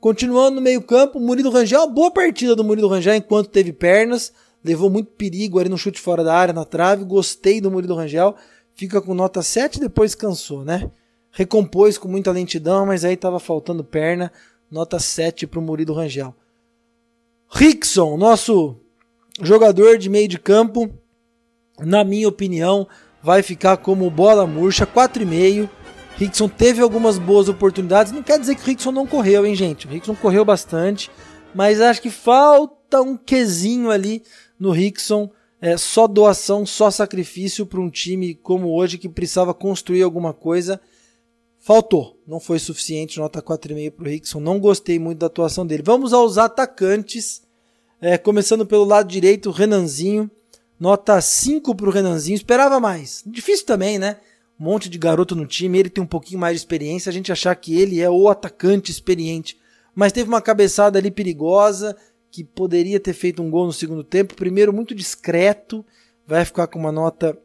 Continuando 0.00 0.56
no 0.56 0.60
meio-campo, 0.60 1.20
Murilo 1.20 1.50
Rangel, 1.50 1.88
boa 1.88 2.10
partida 2.10 2.56
do 2.56 2.64
Murilo 2.64 2.88
Rangel 2.88 3.14
enquanto 3.14 3.50
teve 3.50 3.72
pernas. 3.72 4.32
Levou 4.64 4.90
muito 4.90 5.12
perigo 5.12 5.58
ali 5.58 5.68
no 5.68 5.78
chute 5.78 6.00
fora 6.00 6.24
da 6.24 6.34
área, 6.34 6.52
na 6.52 6.64
trave. 6.64 7.04
Gostei 7.04 7.60
do 7.60 7.70
Murilo 7.70 7.94
Rangel 7.94 8.36
fica 8.74 9.00
com 9.00 9.14
nota 9.14 9.42
7 9.42 9.80
depois 9.80 10.14
cansou, 10.14 10.64
né? 10.64 10.90
Recompôs 11.30 11.96
com 11.96 12.08
muita 12.08 12.30
lentidão, 12.30 12.84
mas 12.86 13.04
aí 13.04 13.16
tava 13.16 13.40
faltando 13.40 13.82
perna, 13.82 14.30
nota 14.70 14.98
7 14.98 15.46
para 15.46 15.58
o 15.58 15.62
Murilo 15.62 15.94
Rangel. 15.94 16.34
Rickson, 17.54 18.16
nosso 18.16 18.76
jogador 19.40 19.98
de 19.98 20.08
meio 20.08 20.26
de 20.26 20.38
campo, 20.38 20.90
na 21.78 22.02
minha 22.02 22.26
opinião, 22.26 22.88
vai 23.22 23.42
ficar 23.42 23.76
como 23.76 24.10
bola 24.10 24.46
murcha, 24.46 24.86
4,5. 24.86 25.68
Rickson 26.16 26.48
teve 26.48 26.80
algumas 26.80 27.18
boas 27.18 27.48
oportunidades, 27.48 28.10
não 28.10 28.22
quer 28.22 28.38
dizer 28.38 28.54
que 28.54 28.62
o 28.62 28.66
Rickson 28.66 28.90
não 28.90 29.06
correu, 29.06 29.44
hein, 29.44 29.54
gente? 29.54 29.86
O 29.86 29.90
Rickson 29.90 30.14
correu 30.14 30.44
bastante, 30.44 31.10
mas 31.54 31.80
acho 31.80 32.00
que 32.00 32.10
falta 32.10 33.02
um 33.02 33.16
quesinho 33.16 33.90
ali 33.90 34.22
no 34.58 34.70
Rickson 34.70 35.30
é, 35.60 35.76
só 35.76 36.08
doação, 36.08 36.66
só 36.66 36.90
sacrifício 36.90 37.64
para 37.64 37.80
um 37.80 37.88
time 37.88 38.34
como 38.34 38.74
hoje 38.74 38.98
que 38.98 39.08
precisava 39.08 39.54
construir 39.54 40.02
alguma 40.02 40.32
coisa. 40.32 40.80
Faltou, 41.64 42.20
não 42.26 42.40
foi 42.40 42.58
suficiente, 42.58 43.20
nota 43.20 43.40
4,5 43.40 43.92
para 43.92 44.04
o 44.04 44.08
Rickson. 44.08 44.40
Não 44.40 44.58
gostei 44.58 44.98
muito 44.98 45.20
da 45.20 45.26
atuação 45.26 45.64
dele. 45.64 45.84
Vamos 45.86 46.12
aos 46.12 46.36
atacantes, 46.36 47.40
é, 48.00 48.18
começando 48.18 48.66
pelo 48.66 48.84
lado 48.84 49.08
direito, 49.08 49.48
o 49.48 49.52
Renanzinho, 49.52 50.28
nota 50.78 51.20
5 51.20 51.72
para 51.76 51.86
o 51.86 51.92
Renanzinho. 51.92 52.34
Esperava 52.34 52.80
mais, 52.80 53.22
difícil 53.24 53.64
também, 53.64 53.96
né? 53.96 54.16
Um 54.58 54.64
monte 54.64 54.88
de 54.88 54.98
garoto 54.98 55.36
no 55.36 55.46
time, 55.46 55.78
ele 55.78 55.88
tem 55.88 56.02
um 56.02 56.06
pouquinho 56.06 56.40
mais 56.40 56.56
de 56.56 56.62
experiência. 56.62 57.10
A 57.10 57.12
gente 57.12 57.30
achar 57.30 57.54
que 57.54 57.80
ele 57.80 58.00
é 58.00 58.10
o 58.10 58.28
atacante 58.28 58.90
experiente, 58.90 59.56
mas 59.94 60.10
teve 60.10 60.28
uma 60.28 60.42
cabeçada 60.42 60.98
ali 60.98 61.12
perigosa 61.12 61.96
que 62.28 62.42
poderia 62.42 62.98
ter 62.98 63.12
feito 63.12 63.40
um 63.40 63.48
gol 63.48 63.66
no 63.66 63.72
segundo 63.72 64.02
tempo. 64.02 64.34
Primeiro, 64.34 64.72
muito 64.72 64.96
discreto, 64.96 65.86
vai 66.26 66.44
ficar 66.44 66.66
com 66.66 66.80
uma 66.80 66.90
nota 66.90 67.38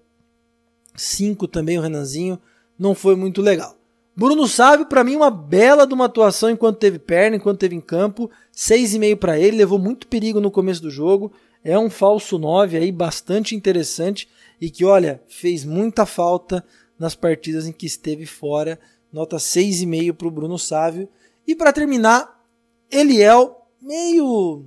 5 0.95 1.47
também 1.47 1.77
o 1.77 1.81
Renanzinho. 1.83 2.41
Não 2.79 2.95
foi 2.95 3.15
muito 3.15 3.43
legal. 3.43 3.76
Bruno 4.19 4.47
Sávio, 4.47 4.87
para 4.87 5.03
mim, 5.03 5.15
uma 5.15 5.29
bela 5.29 5.85
de 5.85 5.93
uma 5.93 6.05
atuação 6.05 6.49
enquanto 6.49 6.79
teve 6.79 6.97
perna, 6.97 7.35
enquanto 7.35 7.59
teve 7.59 7.75
em 7.75 7.79
campo. 7.79 8.31
6,5 8.51 9.15
para 9.15 9.39
ele, 9.39 9.57
levou 9.57 9.77
muito 9.77 10.07
perigo 10.07 10.39
no 10.39 10.49
começo 10.49 10.81
do 10.81 10.89
jogo. 10.89 11.31
É 11.63 11.77
um 11.77 11.87
falso 11.87 12.39
9 12.39 12.77
aí, 12.77 12.91
bastante 12.91 13.55
interessante 13.55 14.27
e 14.59 14.71
que, 14.71 14.83
olha, 14.83 15.21
fez 15.27 15.63
muita 15.63 16.03
falta 16.03 16.65
nas 16.97 17.13
partidas 17.13 17.67
em 17.67 17.71
que 17.71 17.85
esteve 17.85 18.25
fora. 18.25 18.79
Nota 19.13 19.37
6,5 19.37 20.13
para 20.13 20.27
o 20.27 20.31
Bruno 20.31 20.57
Sávio. 20.57 21.07
E 21.45 21.55
para 21.55 21.71
terminar, 21.71 22.43
Eliel, 22.89 23.67
meio 23.79 24.65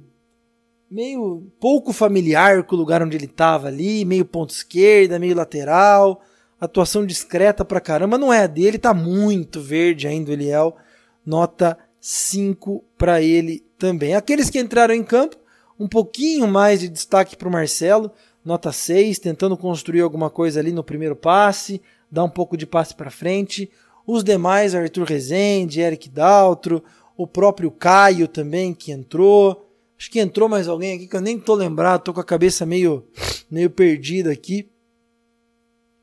meio 0.88 1.50
pouco 1.58 1.92
familiar 1.92 2.62
com 2.62 2.76
o 2.76 2.78
lugar 2.78 3.02
onde 3.02 3.16
ele 3.16 3.24
estava 3.24 3.66
ali, 3.66 4.04
meio 4.04 4.24
ponto 4.24 4.50
esquerda, 4.50 5.18
meio 5.18 5.34
lateral, 5.34 6.22
atuação 6.60 7.06
discreta 7.06 7.64
pra 7.64 7.80
caramba, 7.80 8.18
não 8.18 8.32
é 8.32 8.42
a 8.42 8.46
dele, 8.46 8.78
tá 8.78 8.92
muito 8.92 9.60
verde 9.60 10.06
ainda 10.06 10.30
o 10.30 10.34
Eliel, 10.34 10.76
nota 11.24 11.78
5 12.00 12.84
para 12.98 13.22
ele 13.22 13.64
também. 13.78 14.14
Aqueles 14.14 14.50
que 14.50 14.58
entraram 14.58 14.94
em 14.94 15.02
campo, 15.02 15.36
um 15.78 15.88
pouquinho 15.88 16.46
mais 16.46 16.80
de 16.80 16.88
destaque 16.88 17.36
para 17.36 17.48
o 17.48 17.52
Marcelo, 17.52 18.10
nota 18.44 18.70
6, 18.70 19.18
tentando 19.18 19.56
construir 19.56 20.02
alguma 20.02 20.28
coisa 20.28 20.60
ali 20.60 20.72
no 20.72 20.84
primeiro 20.84 21.16
passe, 21.16 21.80
dar 22.10 22.24
um 22.24 22.30
pouco 22.30 22.56
de 22.56 22.66
passe 22.66 22.94
para 22.94 23.10
frente. 23.10 23.70
Os 24.06 24.22
demais, 24.22 24.74
Arthur 24.74 25.04
Rezende, 25.04 25.80
Eric 25.80 26.08
Daltro, 26.08 26.82
o 27.16 27.26
próprio 27.26 27.70
Caio 27.70 28.28
também 28.28 28.74
que 28.74 28.92
entrou, 28.92 29.66
Acho 30.00 30.10
que 30.10 30.18
entrou 30.18 30.48
mais 30.48 30.66
alguém 30.66 30.94
aqui 30.94 31.06
que 31.06 31.14
eu 31.14 31.20
nem 31.20 31.38
tô 31.38 31.54
lembrado, 31.54 32.04
tô 32.04 32.14
com 32.14 32.20
a 32.20 32.24
cabeça 32.24 32.64
meio, 32.64 33.04
meio 33.50 33.68
perdida 33.68 34.32
aqui. 34.32 34.66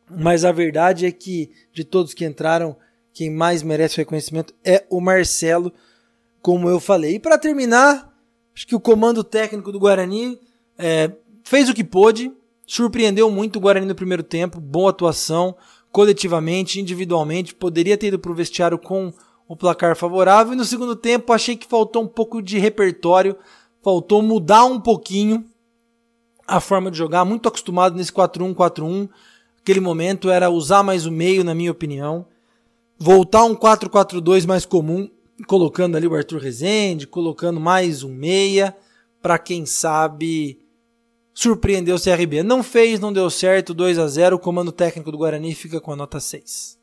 Mas 0.10 0.46
a 0.46 0.52
verdade 0.52 1.06
é 1.06 1.12
que 1.12 1.52
de 1.74 1.84
todos 1.84 2.14
que 2.14 2.26
entraram, 2.26 2.76
quem 3.14 3.30
mais 3.30 3.64
merece 3.64 3.98
reconhecimento 3.98 4.54
é 4.64 4.86
o 4.90 5.02
Marcelo, 5.02 5.72
como 6.42 6.70
eu 6.70 6.80
falei. 6.80 7.16
E 7.16 7.20
para 7.20 7.38
terminar, 7.38 8.14
acho 8.56 8.68
que 8.68 8.76
o 8.76 8.80
comando 8.80 9.24
técnico 9.24 9.72
do 9.72 9.80
Guarani 9.80 10.40
é, 10.78 11.12
fez 11.44 11.70
o 11.70 11.74
que 11.74 11.84
pôde, 11.84 12.32
surpreendeu 12.66 13.30
muito 13.30 13.58
o 13.58 13.60
Guarani 13.60 13.86
no 13.86 13.96
primeiro 13.96 14.24
tempo, 14.24 14.60
boa 14.60 14.92
atuação, 14.92 15.56
coletivamente, 15.92 16.80
individualmente, 16.80 17.56
poderia 17.56 17.98
ter 17.98 18.08
ido 18.08 18.20
para 18.20 18.32
o 18.32 18.36
vestiário 18.36 18.78
com 18.78 19.14
o 19.48 19.56
placar 19.56 19.96
favorável. 19.96 20.54
E 20.54 20.58
no 20.58 20.66
segundo 20.66 20.96
tempo 20.96 21.34
achei 21.34 21.56
que 21.56 21.68
faltou 21.68 22.04
um 22.04 22.08
pouco 22.08 22.42
de 22.42 22.60
repertório 22.60 23.36
faltou 23.88 24.22
mudar 24.22 24.66
um 24.66 24.82
pouquinho 24.82 25.46
a 26.46 26.60
forma 26.60 26.92
de 26.92 26.98
jogar, 26.98 27.24
muito 27.24 27.48
acostumado 27.48 27.96
nesse 27.96 28.12
4-1-4-1. 28.12 29.10
Aquele 29.68 29.82
momento 29.82 30.30
era 30.30 30.50
usar 30.50 30.82
mais 30.82 31.06
o 31.06 31.12
meio, 31.12 31.44
na 31.44 31.54
minha 31.54 31.74
opinião. 31.74 32.26
Voltar 32.98 33.44
um 33.44 33.54
4-4-2 33.54 34.46
mais 34.46 34.66
comum, 34.66 35.10
colocando 35.46 35.98
ali 35.98 36.08
o 36.08 36.16
Arthur 36.16 36.40
Rezende, 36.40 37.06
colocando 37.06 37.60
mais 37.60 38.02
um 38.02 38.08
meia, 38.08 38.74
para 39.22 39.38
quem 39.38 39.66
sabe 39.66 40.58
surpreender 41.34 41.94
o 41.94 42.02
CRB. 42.02 42.44
Não 42.44 42.64
fez, 42.64 42.98
não 43.02 43.12
deu 43.12 43.30
certo, 43.30 43.74
2 43.74 44.00
a 44.00 44.08
0 44.08 44.38
O 44.38 44.40
comando 44.40 44.72
técnico 44.72 45.12
do 45.12 45.18
Guarani 45.18 45.54
fica 45.54 45.82
com 45.82 45.92
a 45.92 45.98
nota 45.98 46.22
6. 46.22 46.80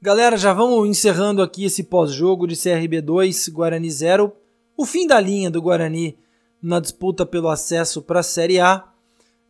Galera, 0.00 0.38
já 0.38 0.54
vamos 0.54 0.88
encerrando 0.88 1.42
aqui 1.42 1.66
esse 1.66 1.82
pós-jogo 1.82 2.46
de 2.46 2.56
CRB 2.56 3.02
2, 3.02 3.50
Guarani 3.50 3.90
0. 3.90 4.32
O 4.78 4.86
fim 4.86 5.06
da 5.06 5.20
linha 5.20 5.50
do 5.50 5.60
Guarani 5.60 6.16
na 6.62 6.80
disputa 6.80 7.24
pelo 7.24 7.48
acesso 7.48 8.02
para 8.02 8.20
a 8.20 8.24
Série 8.24 8.60
A. 8.60 8.84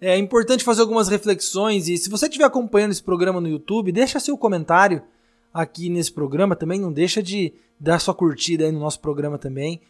É 0.00 0.16
importante 0.16 0.64
fazer 0.64 0.80
algumas 0.80 1.08
reflexões 1.08 1.88
e 1.88 1.98
se 1.98 2.08
você 2.08 2.26
estiver 2.26 2.44
acompanhando 2.44 2.92
esse 2.92 3.02
programa 3.02 3.40
no 3.40 3.48
YouTube, 3.48 3.92
deixa 3.92 4.18
seu 4.18 4.36
comentário 4.38 5.02
aqui 5.52 5.88
nesse 5.88 6.12
programa 6.12 6.56
também, 6.56 6.80
não 6.80 6.92
deixa 6.92 7.22
de 7.22 7.52
dar 7.78 7.98
sua 7.98 8.14
curtida 8.14 8.64
aí 8.64 8.72
no 8.72 8.80
nosso 8.80 9.00
programa 9.00 9.36
também. 9.36 9.80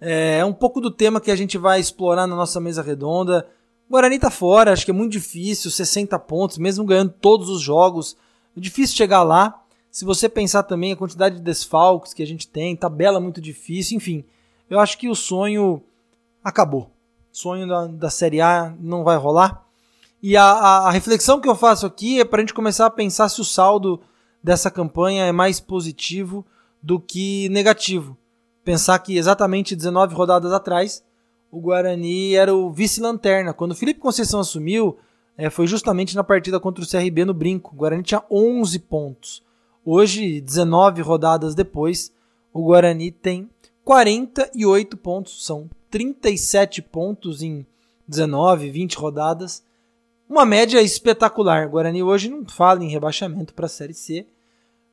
É 0.00 0.44
um 0.44 0.52
pouco 0.52 0.80
do 0.80 0.90
tema 0.90 1.20
que 1.20 1.30
a 1.30 1.36
gente 1.36 1.56
vai 1.56 1.80
explorar 1.80 2.26
na 2.26 2.36
nossa 2.36 2.60
mesa 2.60 2.82
redonda. 2.82 3.48
O 3.88 3.92
Guarani 3.92 4.18
tá 4.18 4.30
fora, 4.30 4.72
acho 4.72 4.84
que 4.84 4.90
é 4.90 4.94
muito 4.94 5.12
difícil, 5.12 5.70
60 5.70 6.18
pontos, 6.18 6.58
mesmo 6.58 6.84
ganhando 6.84 7.14
todos 7.18 7.48
os 7.48 7.62
jogos. 7.62 8.16
É 8.56 8.60
difícil 8.60 8.96
chegar 8.96 9.22
lá. 9.22 9.62
Se 9.90 10.04
você 10.04 10.28
pensar 10.28 10.64
também 10.64 10.92
a 10.92 10.96
quantidade 10.96 11.36
de 11.36 11.42
desfalques 11.42 12.12
que 12.12 12.22
a 12.22 12.26
gente 12.26 12.46
tem, 12.46 12.76
tabela 12.76 13.18
muito 13.18 13.40
difícil, 13.40 13.96
enfim, 13.96 14.24
eu 14.68 14.78
acho 14.78 14.98
que 14.98 15.08
o 15.08 15.14
sonho 15.14 15.82
acabou. 16.46 16.92
Sonho 17.32 17.66
da, 17.66 17.88
da 17.88 18.08
Série 18.08 18.40
A 18.40 18.72
não 18.78 19.02
vai 19.02 19.16
rolar. 19.16 19.66
E 20.22 20.36
a, 20.36 20.44
a, 20.44 20.88
a 20.88 20.90
reflexão 20.90 21.40
que 21.40 21.48
eu 21.48 21.56
faço 21.56 21.84
aqui 21.84 22.20
é 22.20 22.24
para 22.24 22.38
a 22.38 22.42
gente 22.42 22.54
começar 22.54 22.86
a 22.86 22.90
pensar 22.90 23.28
se 23.28 23.40
o 23.40 23.44
saldo 23.44 24.00
dessa 24.40 24.70
campanha 24.70 25.24
é 25.24 25.32
mais 25.32 25.58
positivo 25.58 26.46
do 26.80 27.00
que 27.00 27.48
negativo. 27.48 28.16
Pensar 28.64 28.96
que 29.00 29.16
exatamente 29.18 29.74
19 29.74 30.14
rodadas 30.14 30.52
atrás, 30.52 31.04
o 31.50 31.60
Guarani 31.60 32.36
era 32.36 32.54
o 32.54 32.70
vice-lanterna. 32.70 33.52
Quando 33.52 33.72
o 33.72 33.76
Felipe 33.76 33.98
Conceição 33.98 34.38
assumiu, 34.38 34.96
é, 35.36 35.50
foi 35.50 35.66
justamente 35.66 36.14
na 36.14 36.22
partida 36.22 36.60
contra 36.60 36.82
o 36.82 36.88
CRB 36.88 37.24
no 37.24 37.34
Brinco. 37.34 37.74
O 37.74 37.76
Guarani 37.76 38.04
tinha 38.04 38.22
11 38.30 38.78
pontos. 38.78 39.42
Hoje, 39.84 40.40
19 40.40 41.02
rodadas 41.02 41.56
depois, 41.56 42.12
o 42.52 42.62
Guarani 42.62 43.10
tem 43.10 43.50
48 43.84 44.96
pontos. 44.96 45.44
São 45.44 45.68
37 45.90 46.82
pontos 46.82 47.42
em 47.42 47.66
19, 48.08 48.70
20 48.70 48.94
rodadas. 48.96 49.62
Uma 50.28 50.44
média 50.44 50.82
espetacular. 50.82 51.66
O 51.66 51.70
Guarani 51.70 52.02
hoje 52.02 52.28
não 52.28 52.44
fala 52.46 52.82
em 52.84 52.88
rebaixamento 52.88 53.54
para 53.54 53.66
a 53.66 53.68
Série 53.68 53.94
C. 53.94 54.26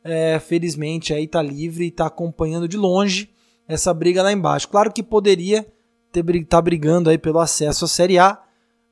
É, 0.04 0.40
felizmente 0.40 1.14
aí 1.14 1.24
está 1.24 1.42
livre 1.42 1.86
e 1.86 1.88
está 1.88 2.08
acompanhando 2.08 2.68
de 2.68 2.78
longe 2.78 3.30
essa 3.68 3.94
briga 3.94 4.22
lá 4.22 4.32
embaixo. 4.32 4.68
Claro 4.68 4.92
que 4.92 5.02
poderia 5.02 5.66
estar 6.14 6.46
tá 6.50 6.62
brigando 6.62 7.10
aí 7.10 7.18
pelo 7.18 7.40
acesso 7.40 7.86
à 7.86 7.88
Série 7.88 8.20
A, 8.20 8.40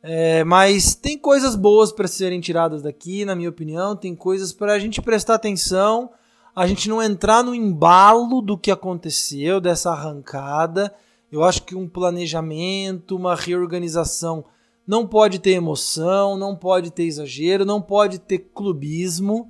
é, 0.01 0.43
mas 0.43 0.95
tem 0.95 1.17
coisas 1.17 1.55
boas 1.55 1.91
para 1.91 2.07
serem 2.07 2.41
tiradas 2.41 2.81
daqui, 2.81 3.23
na 3.23 3.35
minha 3.35 3.49
opinião. 3.49 3.95
Tem 3.95 4.15
coisas 4.15 4.51
para 4.51 4.73
a 4.73 4.79
gente 4.79 5.01
prestar 5.01 5.35
atenção, 5.35 6.09
a 6.55 6.65
gente 6.65 6.89
não 6.89 7.01
entrar 7.01 7.43
no 7.43 7.53
embalo 7.53 8.41
do 8.41 8.57
que 8.57 8.71
aconteceu, 8.71 9.61
dessa 9.61 9.91
arrancada. 9.91 10.93
Eu 11.31 11.43
acho 11.43 11.63
que 11.63 11.75
um 11.75 11.87
planejamento, 11.87 13.15
uma 13.15 13.35
reorganização 13.35 14.43
não 14.85 15.07
pode 15.07 15.39
ter 15.39 15.51
emoção, 15.51 16.35
não 16.37 16.55
pode 16.55 16.91
ter 16.91 17.03
exagero, 17.03 17.63
não 17.63 17.81
pode 17.81 18.19
ter 18.19 18.39
clubismo. 18.53 19.49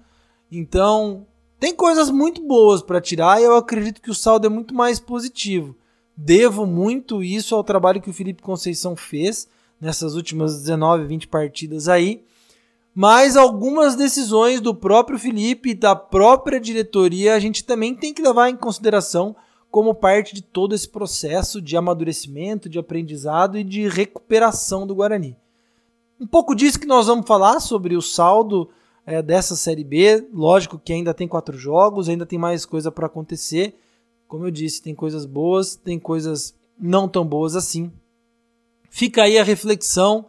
Então, 0.52 1.26
tem 1.60 1.74
coisas 1.74 2.12
muito 2.12 2.42
boas 2.46 2.82
para 2.82 3.02
tirar 3.02 3.42
e 3.42 3.46
eu 3.46 3.56
acredito 3.56 4.02
que 4.02 4.12
o 4.12 4.16
saldo 4.16 4.46
é 4.46 4.50
muito 4.50 4.76
mais 4.76 5.00
positivo. 5.00 5.76
Devo 6.16 6.66
muito 6.66 7.24
isso 7.24 7.56
ao 7.56 7.64
trabalho 7.64 8.02
que 8.02 8.10
o 8.10 8.14
Felipe 8.14 8.44
Conceição 8.44 8.96
fez 8.96 9.48
nessas 9.80 10.14
últimas 10.14 10.60
19, 10.60 11.06
20 11.06 11.28
partidas 11.28 11.88
aí. 11.88 12.24
Mas 12.94 13.38
algumas 13.38 13.96
decisões 13.96 14.60
do 14.60 14.76
próprio 14.76 15.18
Felipe 15.18 15.70
e 15.70 15.76
da 15.76 15.96
própria 15.96 16.60
diretoria 16.60 17.34
a 17.34 17.40
gente 17.40 17.64
também 17.64 17.96
tem 17.96 18.14
que 18.14 18.22
levar 18.22 18.50
em 18.50 18.56
consideração 18.56 19.36
como 19.72 19.96
parte 19.96 20.36
de 20.36 20.42
todo 20.42 20.76
esse 20.76 20.88
processo 20.88 21.62
de 21.62 21.78
amadurecimento, 21.78 22.68
de 22.68 22.78
aprendizado 22.78 23.58
e 23.58 23.64
de 23.64 23.88
recuperação 23.88 24.86
do 24.86 24.94
Guarani. 24.94 25.36
Um 26.20 26.28
pouco 26.28 26.54
disso 26.54 26.80
que 26.80 26.86
nós 26.86 27.08
vamos 27.08 27.26
falar 27.26 27.62
sobre 27.62 27.96
o 27.96 28.02
saldo 28.02 28.70
é, 29.06 29.22
dessa 29.22 29.56
Série 29.56 29.86
B. 29.86 30.28
Lógico 30.34 30.78
que 30.78 30.92
ainda 30.92 31.14
tem 31.14 31.28
quatro 31.28 31.58
jogos, 31.58 32.10
ainda 32.10 32.26
tem 32.26 32.38
mais 32.38 32.66
coisa 32.66 32.92
para 32.92 33.08
acontecer. 33.08 33.74
Como 34.28 34.46
eu 34.46 34.52
disse, 34.52 34.82
tem 34.82 34.94
coisas 34.94 35.26
boas, 35.26 35.76
tem 35.76 35.98
coisas 35.98 36.54
não 36.78 37.08
tão 37.08 37.26
boas 37.26 37.56
assim. 37.56 37.92
Fica 38.90 39.24
aí 39.24 39.40
a 39.40 39.44
reflexão 39.44 40.26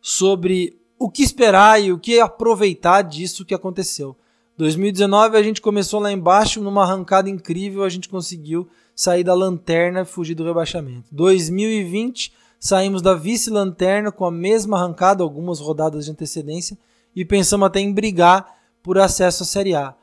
sobre 0.00 0.76
o 0.98 1.08
que 1.08 1.22
esperar 1.22 1.80
e 1.80 1.92
o 1.92 1.98
que 1.98 2.18
aproveitar 2.18 3.02
disso 3.02 3.44
que 3.44 3.54
aconteceu. 3.54 4.16
2019 4.60 5.38
a 5.38 5.42
gente 5.42 5.58
começou 5.58 6.00
lá 6.00 6.12
embaixo 6.12 6.60
numa 6.60 6.82
arrancada 6.82 7.30
incrível, 7.30 7.82
a 7.82 7.88
gente 7.88 8.10
conseguiu 8.10 8.68
sair 8.94 9.24
da 9.24 9.32
lanterna 9.32 10.02
e 10.02 10.04
fugir 10.04 10.34
do 10.34 10.44
rebaixamento. 10.44 11.08
2020 11.10 12.30
saímos 12.58 13.00
da 13.00 13.14
vice-lanterna 13.14 14.12
com 14.12 14.26
a 14.26 14.30
mesma 14.30 14.76
arrancada, 14.76 15.22
algumas 15.22 15.60
rodadas 15.60 16.04
de 16.04 16.10
antecedência, 16.10 16.76
e 17.16 17.24
pensamos 17.24 17.66
até 17.66 17.80
em 17.80 17.90
brigar 17.90 18.54
por 18.82 18.98
acesso 18.98 19.44
à 19.44 19.46
Série 19.46 19.74
A. 19.74 19.94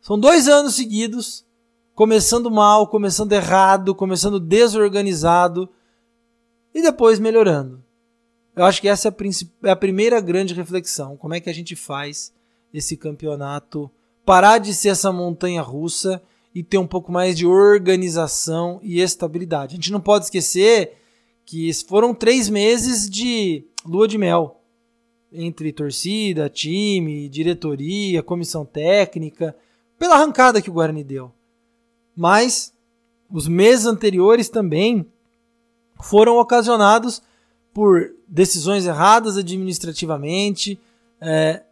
São 0.00 0.16
dois 0.16 0.46
anos 0.46 0.76
seguidos, 0.76 1.44
começando 1.92 2.48
mal, 2.48 2.86
começando 2.86 3.32
errado, 3.32 3.92
começando 3.92 4.38
desorganizado, 4.38 5.68
e 6.72 6.80
depois 6.80 7.18
melhorando. 7.18 7.82
Eu 8.54 8.64
acho 8.64 8.80
que 8.80 8.86
essa 8.86 9.08
é 9.08 9.10
a, 9.10 9.68
é 9.68 9.70
a 9.72 9.76
primeira 9.76 10.20
grande 10.20 10.54
reflexão. 10.54 11.16
Como 11.16 11.34
é 11.34 11.40
que 11.40 11.50
a 11.50 11.52
gente 11.52 11.74
faz 11.74 12.32
esse 12.72 12.96
campeonato 12.96 13.90
parar 14.24 14.58
de 14.58 14.72
ser 14.74 14.90
essa 14.90 15.12
montanha 15.12 15.62
russa 15.62 16.22
e 16.54 16.62
ter 16.62 16.78
um 16.78 16.86
pouco 16.86 17.10
mais 17.10 17.36
de 17.36 17.46
organização 17.46 18.80
e 18.82 19.00
estabilidade. 19.00 19.74
A 19.74 19.76
gente 19.76 19.92
não 19.92 20.00
pode 20.00 20.24
esquecer 20.24 20.96
que 21.44 21.72
foram 21.88 22.14
três 22.14 22.48
meses 22.48 23.08
de 23.08 23.64
lua 23.84 24.06
de 24.06 24.18
mel 24.18 24.60
entre 25.32 25.72
torcida, 25.72 26.48
time, 26.48 27.28
diretoria, 27.28 28.22
comissão 28.22 28.64
técnica, 28.64 29.56
pela 29.98 30.16
arrancada 30.16 30.60
que 30.60 30.70
o 30.70 30.72
Guarani 30.72 31.04
deu. 31.04 31.32
Mas 32.16 32.72
os 33.30 33.46
meses 33.46 33.86
anteriores 33.86 34.48
também 34.48 35.06
foram 36.02 36.38
ocasionados 36.38 37.22
por 37.72 38.12
decisões 38.26 38.86
erradas 38.86 39.36
administrativamente, 39.36 40.80
é, 41.20 41.62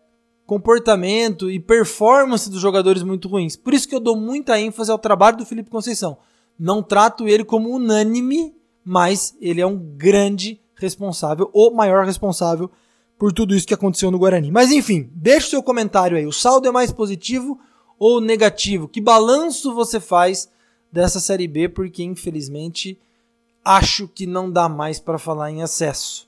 comportamento 0.48 1.50
e 1.50 1.60
performance 1.60 2.48
dos 2.48 2.58
jogadores 2.58 3.02
muito 3.02 3.28
ruins. 3.28 3.54
Por 3.54 3.74
isso 3.74 3.86
que 3.86 3.94
eu 3.94 4.00
dou 4.00 4.16
muita 4.16 4.58
ênfase 4.58 4.90
ao 4.90 4.98
trabalho 4.98 5.36
do 5.36 5.44
Felipe 5.44 5.68
Conceição. 5.68 6.16
Não 6.58 6.82
trato 6.82 7.28
ele 7.28 7.44
como 7.44 7.68
unânime, 7.68 8.54
mas 8.82 9.36
ele 9.42 9.60
é 9.60 9.66
um 9.66 9.76
grande 9.76 10.58
responsável, 10.74 11.50
o 11.52 11.70
maior 11.70 12.06
responsável 12.06 12.70
por 13.18 13.30
tudo 13.30 13.54
isso 13.54 13.66
que 13.66 13.74
aconteceu 13.74 14.10
no 14.10 14.18
Guarani. 14.18 14.50
Mas 14.50 14.70
enfim, 14.70 15.10
deixa 15.12 15.48
o 15.48 15.50
seu 15.50 15.62
comentário 15.62 16.16
aí. 16.16 16.26
O 16.26 16.32
saldo 16.32 16.66
é 16.66 16.70
mais 16.70 16.90
positivo 16.90 17.60
ou 17.98 18.18
negativo? 18.18 18.88
Que 18.88 19.02
balanço 19.02 19.74
você 19.74 20.00
faz 20.00 20.48
dessa 20.90 21.20
Série 21.20 21.46
B? 21.46 21.68
Porque 21.68 22.02
infelizmente 22.02 22.98
acho 23.62 24.08
que 24.08 24.26
não 24.26 24.50
dá 24.50 24.66
mais 24.66 24.98
para 24.98 25.18
falar 25.18 25.50
em 25.50 25.62
acesso 25.62 26.27